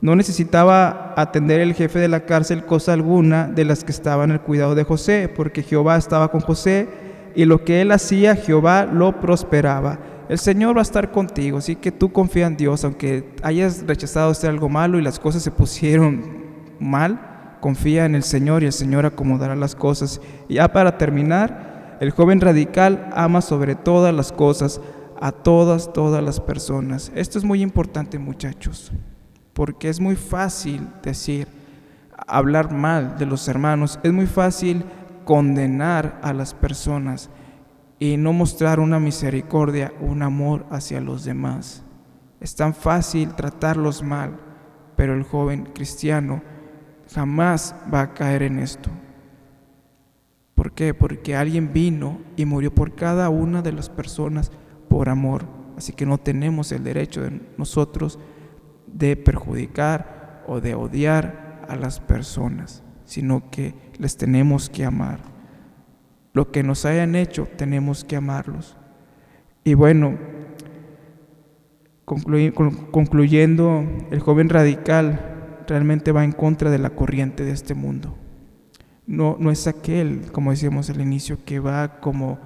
No 0.00 0.16
necesitaba 0.16 1.14
atender 1.16 1.60
el 1.60 1.74
jefe 1.74 2.00
de 2.00 2.08
la 2.08 2.26
cárcel 2.26 2.64
cosa 2.64 2.92
alguna 2.92 3.46
de 3.46 3.64
las 3.64 3.84
que 3.84 3.92
estaban 3.92 4.32
al 4.32 4.42
cuidado 4.42 4.74
de 4.74 4.82
José, 4.82 5.32
porque 5.32 5.62
Jehová 5.62 5.96
estaba 5.96 6.32
con 6.32 6.40
José 6.40 7.11
y 7.34 7.44
lo 7.44 7.64
que 7.64 7.80
él 7.80 7.92
hacía, 7.92 8.36
Jehová 8.36 8.84
lo 8.84 9.20
prosperaba. 9.20 9.98
El 10.28 10.38
Señor 10.38 10.76
va 10.76 10.80
a 10.80 10.82
estar 10.82 11.10
contigo, 11.10 11.58
así 11.58 11.76
que 11.76 11.92
tú 11.92 12.12
confía 12.12 12.46
en 12.46 12.56
Dios, 12.56 12.84
aunque 12.84 13.34
hayas 13.42 13.86
rechazado 13.86 14.30
hacer 14.30 14.50
algo 14.50 14.68
malo 14.68 14.98
y 14.98 15.02
las 15.02 15.18
cosas 15.18 15.42
se 15.42 15.50
pusieron 15.50 16.24
mal, 16.78 17.58
confía 17.60 18.04
en 18.04 18.14
el 18.14 18.22
Señor 18.22 18.62
y 18.62 18.66
el 18.66 18.72
Señor 18.72 19.04
acomodará 19.04 19.56
las 19.56 19.74
cosas. 19.74 20.20
Y 20.48 20.54
ya 20.54 20.72
para 20.72 20.96
terminar, 20.98 21.98
el 22.00 22.10
joven 22.10 22.40
radical 22.40 23.10
ama 23.14 23.40
sobre 23.40 23.74
todas 23.74 24.14
las 24.14 24.32
cosas 24.32 24.80
a 25.20 25.32
todas, 25.32 25.92
todas 25.92 26.22
las 26.22 26.40
personas. 26.40 27.12
Esto 27.14 27.38
es 27.38 27.44
muy 27.44 27.62
importante, 27.62 28.18
muchachos 28.18 28.92
porque 29.52 29.88
es 29.88 30.00
muy 30.00 30.16
fácil 30.16 30.88
decir, 31.02 31.46
hablar 32.26 32.72
mal 32.72 33.16
de 33.18 33.26
los 33.26 33.46
hermanos, 33.48 33.98
es 34.02 34.12
muy 34.12 34.26
fácil 34.26 34.84
condenar 35.24 36.18
a 36.22 36.32
las 36.32 36.54
personas 36.54 37.30
y 37.98 38.16
no 38.16 38.32
mostrar 38.32 38.80
una 38.80 38.98
misericordia, 38.98 39.92
un 40.00 40.22
amor 40.22 40.66
hacia 40.70 41.00
los 41.00 41.24
demás. 41.24 41.84
Es 42.40 42.56
tan 42.56 42.74
fácil 42.74 43.34
tratarlos 43.34 44.02
mal, 44.02 44.40
pero 44.96 45.14
el 45.14 45.22
joven 45.22 45.68
cristiano 45.72 46.42
jamás 47.12 47.74
va 47.92 48.00
a 48.00 48.14
caer 48.14 48.42
en 48.42 48.58
esto. 48.58 48.90
¿Por 50.54 50.72
qué? 50.72 50.94
Porque 50.94 51.36
alguien 51.36 51.72
vino 51.72 52.20
y 52.36 52.44
murió 52.44 52.74
por 52.74 52.94
cada 52.94 53.28
una 53.30 53.62
de 53.62 53.72
las 53.72 53.88
personas 53.88 54.50
por 54.88 55.08
amor. 55.08 55.44
Así 55.76 55.92
que 55.92 56.06
no 56.06 56.18
tenemos 56.18 56.72
el 56.72 56.84
derecho 56.84 57.22
de 57.22 57.40
nosotros 57.56 58.18
de 58.86 59.16
perjudicar 59.16 60.44
o 60.46 60.60
de 60.60 60.74
odiar 60.74 61.64
a 61.68 61.76
las 61.76 62.00
personas, 62.00 62.82
sino 63.04 63.50
que 63.50 63.74
les 64.02 64.16
tenemos 64.16 64.68
que 64.68 64.84
amar. 64.84 65.20
Lo 66.32 66.50
que 66.50 66.64
nos 66.64 66.84
hayan 66.84 67.14
hecho, 67.14 67.46
tenemos 67.56 68.02
que 68.02 68.16
amarlos. 68.16 68.76
Y 69.62 69.74
bueno, 69.74 70.18
concluyendo, 72.04 73.84
el 74.10 74.18
joven 74.18 74.48
radical 74.48 75.62
realmente 75.68 76.10
va 76.10 76.24
en 76.24 76.32
contra 76.32 76.68
de 76.68 76.78
la 76.78 76.90
corriente 76.90 77.44
de 77.44 77.52
este 77.52 77.74
mundo. 77.74 78.18
No, 79.06 79.36
no 79.38 79.52
es 79.52 79.68
aquel, 79.68 80.32
como 80.32 80.50
decíamos 80.50 80.90
al 80.90 81.00
inicio, 81.00 81.38
que 81.44 81.60
va 81.60 82.00
como 82.00 82.40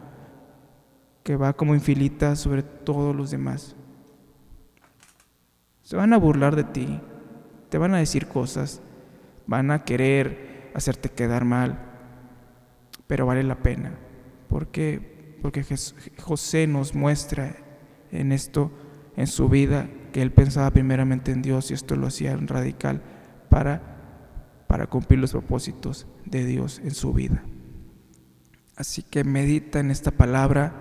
que 1.23 1.37
va 1.37 1.55
como 1.55 1.75
infilita 1.75 2.37
sobre 2.37 2.63
todos 2.63 3.17
los 3.17 3.31
demás. 3.31 3.75
Se 5.83 5.97
van 5.97 6.13
a 6.13 6.19
burlar 6.19 6.55
de 6.55 6.65
ti, 6.65 7.01
te 7.71 7.79
van 7.79 7.95
a 7.95 7.99
decir 7.99 8.27
cosas, 8.29 8.83
van 9.47 9.71
a 9.71 9.85
querer 9.85 10.46
hacerte 10.77 11.09
quedar 11.09 11.47
mal, 11.47 11.79
pero 13.07 13.25
vale 13.25 13.43
la 13.43 13.63
pena. 13.63 13.95
¿Por 14.49 14.69
qué? 14.69 15.39
Porque 15.41 15.65
José 16.19 16.67
nos 16.67 16.95
muestra 16.95 17.57
en 18.13 18.31
esto, 18.31 18.71
en 19.17 19.27
su 19.27 19.49
vida, 19.49 19.89
que 20.13 20.21
él 20.21 20.33
pensaba 20.33 20.71
primeramente 20.71 21.33
en 21.33 21.41
Dios 21.41 21.71
y 21.71 21.75
esto 21.75 21.97
lo 21.97 22.09
hacía 22.09 22.33
en 22.33 22.47
radical 22.47 23.03
para, 23.49 23.81
para 24.67 24.87
cumplir 24.87 25.19
los 25.19 25.33
propósitos 25.33 26.07
de 26.27 26.45
Dios 26.45 26.83
en 26.85 26.91
su 26.91 27.15
vida. 27.15 27.43
Así 28.77 29.03
que 29.03 29.25
medita 29.25 29.81
en 29.81 29.91
esta 29.91 30.11
palabra 30.11 30.75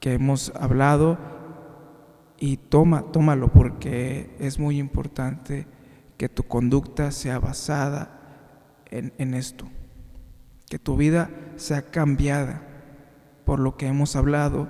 que 0.00 0.14
hemos 0.14 0.52
hablado 0.56 1.18
y 2.36 2.56
toma, 2.56 3.12
tómalo 3.12 3.52
porque 3.52 4.34
es 4.40 4.58
muy 4.58 4.80
importante 4.80 5.68
que 6.16 6.28
tu 6.28 6.42
conducta 6.42 7.12
sea 7.12 7.38
basada 7.38 8.21
en, 8.92 9.34
esto, 9.34 9.68
que 10.68 10.78
tu 10.78 10.96
vida 10.96 11.30
sea 11.56 11.82
cambiada 11.82 12.62
por 13.44 13.58
lo 13.58 13.76
que 13.76 13.86
hemos 13.86 14.16
hablado 14.16 14.68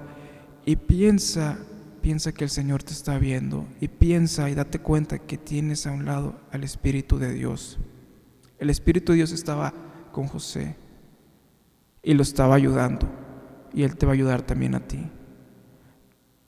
y 0.64 0.76
piensa, 0.76 1.58
piensa 2.00 2.32
que 2.32 2.44
el 2.44 2.50
Señor 2.50 2.82
te 2.82 2.92
está 2.92 3.18
viendo 3.18 3.66
y 3.80 3.88
piensa 3.88 4.48
y 4.48 4.54
date 4.54 4.78
cuenta 4.78 5.18
que 5.18 5.38
tienes 5.38 5.86
a 5.86 5.92
un 5.92 6.04
lado 6.04 6.40
al 6.52 6.62
Espíritu 6.64 7.18
de 7.18 7.32
Dios. 7.32 7.78
El 8.58 8.70
Espíritu 8.70 9.12
de 9.12 9.16
Dios 9.16 9.32
estaba 9.32 9.74
con 10.12 10.28
José 10.28 10.76
y 12.02 12.14
lo 12.14 12.22
estaba 12.22 12.54
ayudando 12.54 13.08
y 13.72 13.82
Él 13.82 13.96
te 13.96 14.06
va 14.06 14.12
a 14.12 14.14
ayudar 14.14 14.42
también 14.42 14.74
a 14.74 14.86
ti. 14.86 15.10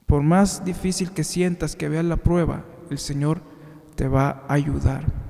Por 0.06 0.22
más 0.22 0.64
difícil 0.64 1.10
que 1.10 1.24
sientas 1.24 1.74
que 1.74 1.88
veas 1.88 2.04
la 2.04 2.16
prueba, 2.16 2.64
el 2.90 2.98
Señor 2.98 3.42
te 3.96 4.06
va 4.06 4.44
a 4.46 4.54
ayudar. 4.54 5.23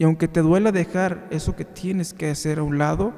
Y 0.00 0.04
aunque 0.04 0.28
te 0.28 0.40
duela 0.40 0.72
dejar 0.72 1.28
eso 1.30 1.54
que 1.54 1.66
tienes 1.66 2.14
que 2.14 2.30
hacer 2.30 2.58
a 2.58 2.62
un 2.62 2.78
lado, 2.78 3.12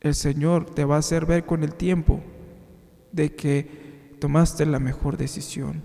el 0.00 0.14
Señor 0.14 0.66
te 0.66 0.84
va 0.84 0.94
a 0.94 0.98
hacer 1.00 1.26
ver 1.26 1.44
con 1.44 1.64
el 1.64 1.74
tiempo 1.74 2.22
de 3.10 3.34
que 3.34 4.14
tomaste 4.20 4.64
la 4.64 4.78
mejor 4.78 5.16
decisión. 5.16 5.82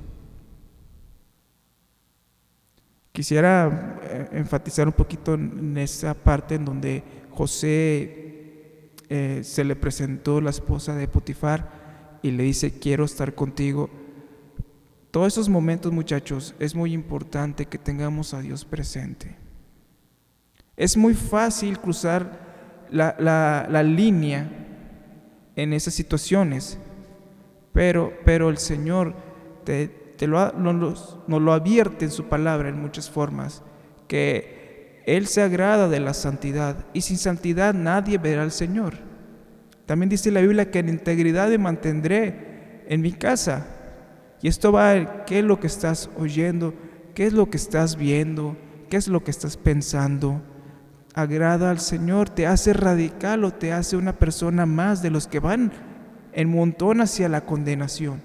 Quisiera 3.12 4.00
eh, 4.04 4.30
enfatizar 4.34 4.86
un 4.86 4.94
poquito 4.94 5.34
en 5.34 5.76
esa 5.80 6.14
parte 6.14 6.54
en 6.54 6.66
donde 6.66 7.04
José 7.32 8.92
eh, 9.10 9.42
se 9.44 9.64
le 9.64 9.76
presentó 9.76 10.40
la 10.40 10.52
esposa 10.52 10.94
de 10.94 11.08
Potifar 11.08 12.20
y 12.22 12.30
le 12.30 12.44
dice, 12.44 12.78
quiero 12.78 13.06
estar 13.06 13.34
contigo. 13.34 13.90
Todos 15.12 15.34
esos 15.34 15.50
momentos, 15.50 15.92
muchachos, 15.92 16.54
es 16.60 16.76
muy 16.76 16.94
importante 16.94 17.66
que 17.66 17.78
tengamos 17.78 18.34
a 18.34 18.42
Dios 18.42 18.64
presente. 18.64 19.36
Es 20.78 20.96
muy 20.96 21.16
fácil 21.16 21.80
cruzar 21.80 22.88
la, 22.92 23.84
línea 23.84 24.50
en 25.56 25.74
esas 25.74 25.96
situaciones, 25.96 26.78
pero, 27.74 28.14
pero 28.24 28.50
el 28.50 28.60
Señor 28.60 29.16
te, 29.64 29.88
te 29.88 30.28
lo, 30.28 30.52
nos, 30.54 31.18
nos 31.28 31.42
lo 31.42 31.54
advierte 31.54 32.06
en 32.06 32.12
su 32.12 32.26
palabra 32.26 32.70
en 32.70 32.80
muchas 32.80 33.10
formas, 33.10 33.64
que 34.08 35.02
Él 35.08 35.26
se 35.26 35.42
agrada 35.42 35.90
de 35.90 36.00
la 36.00 36.14
santidad 36.14 36.86
y 36.94 37.02
sin 37.02 37.18
santidad 37.18 37.74
nadie 37.74 38.20
verá 38.20 38.44
al 38.44 38.52
Señor. 38.52 38.94
También 39.88 40.10
dice 40.10 40.30
la 40.30 40.42
Biblia 40.42 40.70
que 40.70 40.80
en 40.80 40.90
integridad 40.90 41.50
me 41.50 41.58
mantendré 41.58 42.84
en 42.88 43.02
mi 43.02 43.12
casa. 43.12 43.79
Y 44.42 44.48
esto 44.48 44.72
va 44.72 45.26
qué 45.26 45.40
es 45.40 45.46
lo 45.46 45.60
que 45.60 45.68
estás 45.68 46.10
oyendo, 46.18 46.74
qué 47.14 47.26
es 47.26 47.34
lo 47.34 47.50
que 47.50 47.58
estás 47.58 47.98
viendo, 47.98 48.56
qué 48.90 48.98
es 48.98 49.08
lo 49.08 49.24
que 49.24 49.32
estás 49.32 49.58
pensando. 49.58 50.42
Agrada 51.14 51.72
al 51.72 51.80
Señor, 51.80 52.30
te 52.30 52.48
hace 52.48 52.74
radical 52.74 53.44
o 53.44 53.52
te 53.52 53.74
hace 53.74 53.98
una 53.98 54.18
persona 54.18 54.66
más 54.66 55.02
de 55.02 55.10
los 55.10 55.28
que 55.28 55.40
van 55.40 55.72
en 56.32 56.50
montón 56.50 57.02
hacia 57.02 57.28
la 57.28 57.46
condenación. 57.46 58.22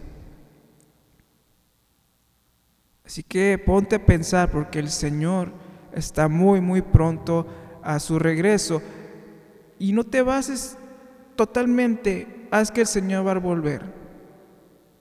Así 3.04 3.22
que 3.22 3.58
ponte 3.58 3.96
a 3.96 4.06
pensar 4.06 4.50
porque 4.50 4.78
el 4.78 4.90
Señor 4.90 5.52
está 5.92 6.28
muy, 6.28 6.60
muy 6.60 6.80
pronto 6.82 7.46
a 7.82 7.98
su 7.98 8.18
regreso. 8.18 8.80
Y 9.78 9.92
no 9.92 10.04
te 10.04 10.22
bases 10.22 10.76
totalmente, 11.36 12.46
haz 12.50 12.70
que 12.70 12.82
el 12.82 12.86
Señor 12.86 13.26
va 13.26 13.32
a 13.32 13.38
volver. 13.38 14.03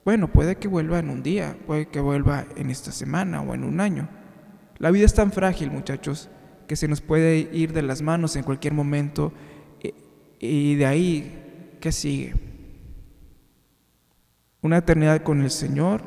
Bueno, 0.04 0.28
puede 0.28 0.56
que 0.56 0.68
vuelva 0.68 0.98
en 0.98 1.08
un 1.08 1.22
día, 1.22 1.56
puede 1.66 1.86
que 1.86 2.00
vuelva 2.00 2.44
en 2.56 2.70
esta 2.70 2.92
semana 2.92 3.40
o 3.40 3.54
en 3.54 3.64
un 3.64 3.80
año. 3.80 4.08
La 4.78 4.90
vida 4.90 5.06
es 5.06 5.14
tan 5.14 5.32
frágil, 5.32 5.70
muchachos, 5.70 6.28
que 6.68 6.76
se 6.76 6.88
nos 6.88 7.00
puede 7.00 7.48
ir 7.52 7.72
de 7.72 7.82
las 7.82 8.02
manos 8.02 8.36
en 8.36 8.42
cualquier 8.42 8.74
momento 8.74 9.32
y 10.38 10.74
de 10.74 10.84
ahí, 10.84 11.76
¿qué 11.80 11.90
sigue? 11.90 12.34
¿Una 14.60 14.78
eternidad 14.78 15.22
con 15.22 15.40
el 15.40 15.50
Señor 15.50 16.02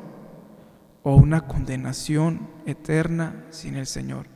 o 1.01 1.15
una 1.15 1.47
condenación 1.47 2.47
eterna 2.67 3.45
sin 3.49 3.75
el 3.75 3.87
Señor? 3.87 4.27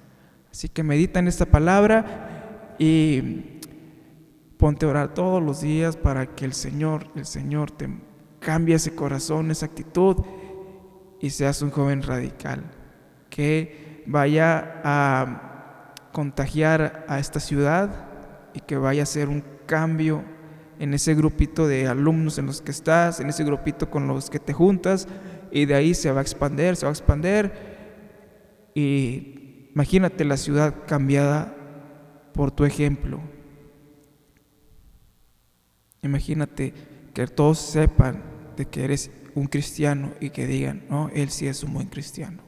Así 0.52 0.70
que 0.70 0.82
medita 0.82 1.20
en 1.20 1.28
esta 1.28 1.46
palabra 1.46 2.76
y 2.80 3.60
ponte 4.58 4.86
a 4.86 4.90
orar 4.90 5.14
todos 5.14 5.42
los 5.42 5.62
días 5.62 5.98
para 5.98 6.36
que 6.36 6.46
el 6.46 6.54
Señor, 6.54 7.08
el 7.16 7.26
Señor 7.26 7.70
te 7.70 7.90
cambie 8.42 8.76
ese 8.76 8.94
corazón, 8.94 9.52
esa 9.52 9.68
actitud 9.68 10.18
y 11.22 11.30
seas 11.30 11.62
un 11.62 11.70
joven 11.70 12.02
radical 12.02 12.64
que 13.30 14.04
vaya 14.08 14.82
a 14.84 15.94
contagiar 16.12 17.06
a 17.08 17.20
esta 17.20 17.40
ciudad 17.40 18.10
y 18.54 18.60
que 18.60 18.76
vaya 18.76 19.02
a 19.02 19.04
hacer 19.04 19.30
un 19.30 19.44
cambio 19.66 20.24
en 20.80 20.94
ese 20.94 21.14
grupito 21.14 21.68
de 21.68 21.88
alumnos 21.88 22.40
en 22.40 22.48
los 22.48 22.62
que 22.62 22.72
estás, 22.72 23.20
en 23.20 23.30
ese 23.30 23.44
grupito 23.44 23.90
con 23.90 24.08
los 24.08 24.30
que 24.30 24.40
te 24.40 24.52
juntas 24.52 25.08
y 25.52 25.66
de 25.66 25.76
ahí 25.76 25.94
se 25.94 26.12
va 26.12 26.20
a 26.20 26.24
expandir, 26.24 26.76
se 26.76 26.86
va 26.86 26.90
a 26.90 26.94
expandir 26.94 27.52
y 28.74 29.70
imagínate 29.74 30.26
la 30.26 30.38
ciudad 30.38 30.74
cambiada 30.88 31.56
por 32.34 32.52
tu 32.52 32.66
ejemplo. 32.66 33.22
Imagínate 36.02 36.74
que 37.14 37.28
todos 37.28 37.60
sepan 37.60 38.31
que 38.66 38.84
eres 38.84 39.12
un 39.36 39.48
cristiano 39.48 40.14
y 40.20 40.30
que 40.30 40.48
digan, 40.48 40.86
no, 40.90 41.10
él 41.14 41.30
sí 41.30 41.48
es 41.48 41.64
un 41.64 41.74
buen 41.74 41.88
cristiano. 41.88 42.44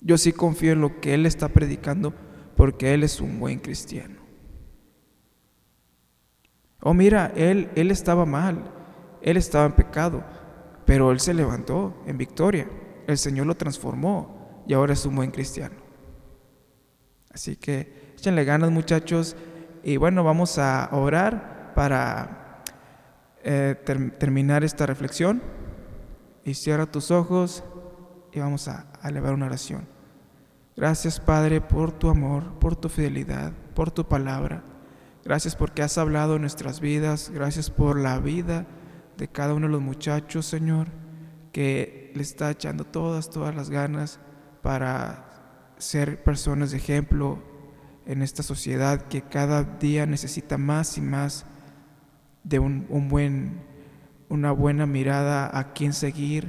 Yo 0.00 0.18
sí 0.18 0.32
confío 0.32 0.72
en 0.72 0.80
lo 0.80 1.00
que 1.00 1.14
él 1.14 1.26
está 1.26 1.48
predicando 1.48 2.14
porque 2.56 2.94
él 2.94 3.02
es 3.02 3.20
un 3.20 3.38
buen 3.38 3.58
cristiano. 3.58 4.16
Oh, 6.80 6.94
mira, 6.94 7.32
él, 7.34 7.70
él 7.74 7.90
estaba 7.90 8.26
mal, 8.26 8.70
él 9.22 9.36
estaba 9.36 9.66
en 9.66 9.72
pecado, 9.72 10.22
pero 10.84 11.10
él 11.10 11.20
se 11.20 11.34
levantó 11.34 12.02
en 12.06 12.18
victoria. 12.18 12.68
El 13.06 13.18
Señor 13.18 13.46
lo 13.46 13.56
transformó 13.56 14.62
y 14.68 14.74
ahora 14.74 14.92
es 14.92 15.04
un 15.04 15.16
buen 15.16 15.30
cristiano. 15.30 15.76
Así 17.30 17.56
que 17.56 18.12
échenle 18.16 18.44
ganas 18.44 18.70
muchachos 18.70 19.36
y 19.82 19.96
bueno, 19.96 20.24
vamos 20.24 20.58
a 20.58 20.88
orar 20.92 21.72
para 21.74 22.45
eh, 23.48 23.76
terminar 24.18 24.64
esta 24.64 24.86
reflexión 24.86 25.40
y 26.44 26.54
cierra 26.54 26.86
tus 26.86 27.12
ojos 27.12 27.62
y 28.32 28.40
vamos 28.40 28.66
a, 28.66 28.86
a 29.00 29.08
elevar 29.08 29.34
una 29.34 29.46
oración. 29.46 29.86
Gracias 30.76 31.20
Padre 31.20 31.60
por 31.60 31.92
tu 31.92 32.08
amor, 32.08 32.58
por 32.58 32.74
tu 32.74 32.88
fidelidad, 32.88 33.52
por 33.76 33.92
tu 33.92 34.04
palabra. 34.08 34.64
Gracias 35.24 35.54
porque 35.54 35.82
has 35.82 35.96
hablado 35.96 36.34
en 36.34 36.40
nuestras 36.40 36.80
vidas. 36.80 37.30
Gracias 37.32 37.70
por 37.70 38.00
la 38.00 38.18
vida 38.18 38.66
de 39.16 39.28
cada 39.28 39.54
uno 39.54 39.68
de 39.68 39.72
los 39.74 39.80
muchachos, 39.80 40.44
Señor, 40.44 40.88
que 41.52 42.10
le 42.16 42.22
está 42.22 42.50
echando 42.50 42.82
todas, 42.82 43.30
todas 43.30 43.54
las 43.54 43.70
ganas 43.70 44.18
para 44.60 45.72
ser 45.78 46.24
personas 46.24 46.72
de 46.72 46.78
ejemplo 46.78 47.38
en 48.06 48.22
esta 48.22 48.42
sociedad 48.42 49.02
que 49.02 49.22
cada 49.22 49.62
día 49.62 50.04
necesita 50.04 50.58
más 50.58 50.98
y 50.98 51.00
más 51.00 51.46
de 52.46 52.60
un, 52.60 53.08
buen, 53.08 53.60
una 54.28 54.52
buena 54.52 54.86
mirada 54.86 55.50
a 55.58 55.72
quién 55.72 55.92
seguir. 55.92 56.48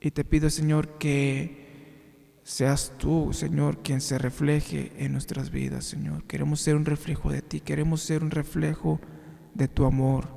Y 0.00 0.10
te 0.10 0.24
pido, 0.24 0.50
Señor, 0.50 0.98
que 0.98 2.38
seas 2.42 2.92
tú, 2.98 3.32
Señor, 3.32 3.78
quien 3.78 4.02
se 4.02 4.18
refleje 4.18 4.92
en 4.98 5.12
nuestras 5.12 5.50
vidas, 5.50 5.86
Señor. 5.86 6.24
Queremos 6.24 6.60
ser 6.60 6.76
un 6.76 6.84
reflejo 6.84 7.32
de 7.32 7.40
ti, 7.40 7.60
queremos 7.60 8.02
ser 8.02 8.22
un 8.22 8.30
reflejo 8.30 9.00
de 9.54 9.68
tu 9.68 9.86
amor. 9.86 10.28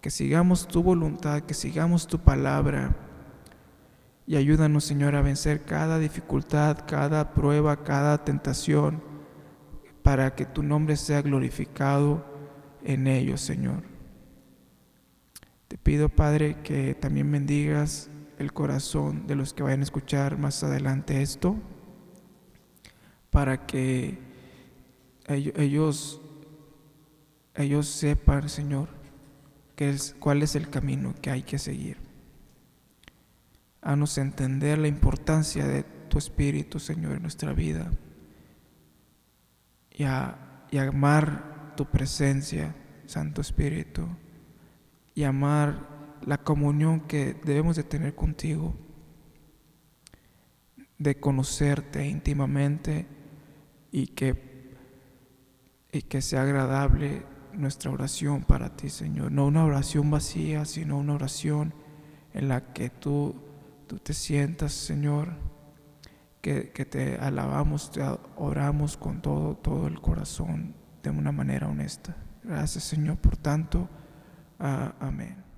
Que 0.00 0.10
sigamos 0.10 0.66
tu 0.66 0.82
voluntad, 0.82 1.42
que 1.42 1.54
sigamos 1.54 2.08
tu 2.08 2.18
palabra. 2.18 2.96
Y 4.26 4.34
ayúdanos, 4.34 4.82
Señor, 4.82 5.14
a 5.14 5.22
vencer 5.22 5.64
cada 5.64 6.00
dificultad, 6.00 6.78
cada 6.88 7.34
prueba, 7.34 7.84
cada 7.84 8.24
tentación, 8.24 9.00
para 10.02 10.34
que 10.34 10.44
tu 10.44 10.64
nombre 10.64 10.96
sea 10.96 11.22
glorificado 11.22 12.29
en 12.84 13.06
ellos, 13.06 13.40
Señor. 13.40 13.82
Te 15.68 15.78
pido, 15.78 16.08
Padre, 16.08 16.56
que 16.62 16.94
también 16.94 17.30
bendigas 17.30 18.10
el 18.38 18.52
corazón 18.52 19.26
de 19.26 19.36
los 19.36 19.52
que 19.52 19.62
vayan 19.62 19.80
a 19.80 19.84
escuchar 19.84 20.38
más 20.38 20.62
adelante 20.64 21.22
esto, 21.22 21.56
para 23.30 23.66
que 23.66 24.18
ellos, 25.28 26.20
ellos 27.54 27.86
sepan, 27.86 28.48
Señor, 28.48 28.88
que 29.76 29.90
es, 29.90 30.16
cuál 30.18 30.42
es 30.42 30.56
el 30.56 30.68
camino 30.68 31.14
que 31.20 31.30
hay 31.30 31.42
que 31.42 31.58
seguir. 31.58 31.98
Haznos 33.82 34.18
entender 34.18 34.78
la 34.78 34.88
importancia 34.88 35.66
de 35.66 35.84
tu 36.08 36.18
Espíritu, 36.18 36.80
Señor, 36.80 37.12
en 37.12 37.22
nuestra 37.22 37.52
vida 37.52 37.90
y 39.92 40.04
a, 40.04 40.66
y 40.70 40.78
amar 40.78 41.49
tu 41.80 41.86
presencia, 41.86 42.74
Santo 43.06 43.40
Espíritu, 43.40 44.06
y 45.14 45.22
amar 45.22 46.18
la 46.26 46.36
comunión 46.36 47.00
que 47.00 47.32
debemos 47.42 47.74
de 47.74 47.84
tener 47.84 48.14
contigo, 48.14 48.74
de 50.98 51.18
conocerte 51.18 52.06
íntimamente 52.06 53.06
y 53.90 54.08
que, 54.08 54.76
y 55.90 56.02
que 56.02 56.20
sea 56.20 56.42
agradable 56.42 57.22
nuestra 57.54 57.90
oración 57.90 58.42
para 58.44 58.76
ti, 58.76 58.90
Señor. 58.90 59.32
No 59.32 59.46
una 59.46 59.64
oración 59.64 60.10
vacía, 60.10 60.66
sino 60.66 60.98
una 60.98 61.14
oración 61.14 61.72
en 62.34 62.48
la 62.48 62.74
que 62.74 62.90
tú, 62.90 63.36
tú 63.86 63.96
te 63.96 64.12
sientas, 64.12 64.72
Señor, 64.72 65.30
que, 66.42 66.72
que 66.72 66.84
te 66.84 67.16
alabamos, 67.16 67.90
te 67.90 68.02
oramos 68.36 68.98
con 68.98 69.22
todo, 69.22 69.56
todo 69.56 69.86
el 69.86 69.98
corazón 70.02 70.78
de 71.02 71.10
una 71.10 71.32
manera 71.32 71.68
honesta. 71.68 72.14
Gracias 72.42 72.84
Señor 72.84 73.16
por 73.18 73.36
tanto. 73.36 73.88
Ah, 74.58 74.94
amén. 75.00 75.49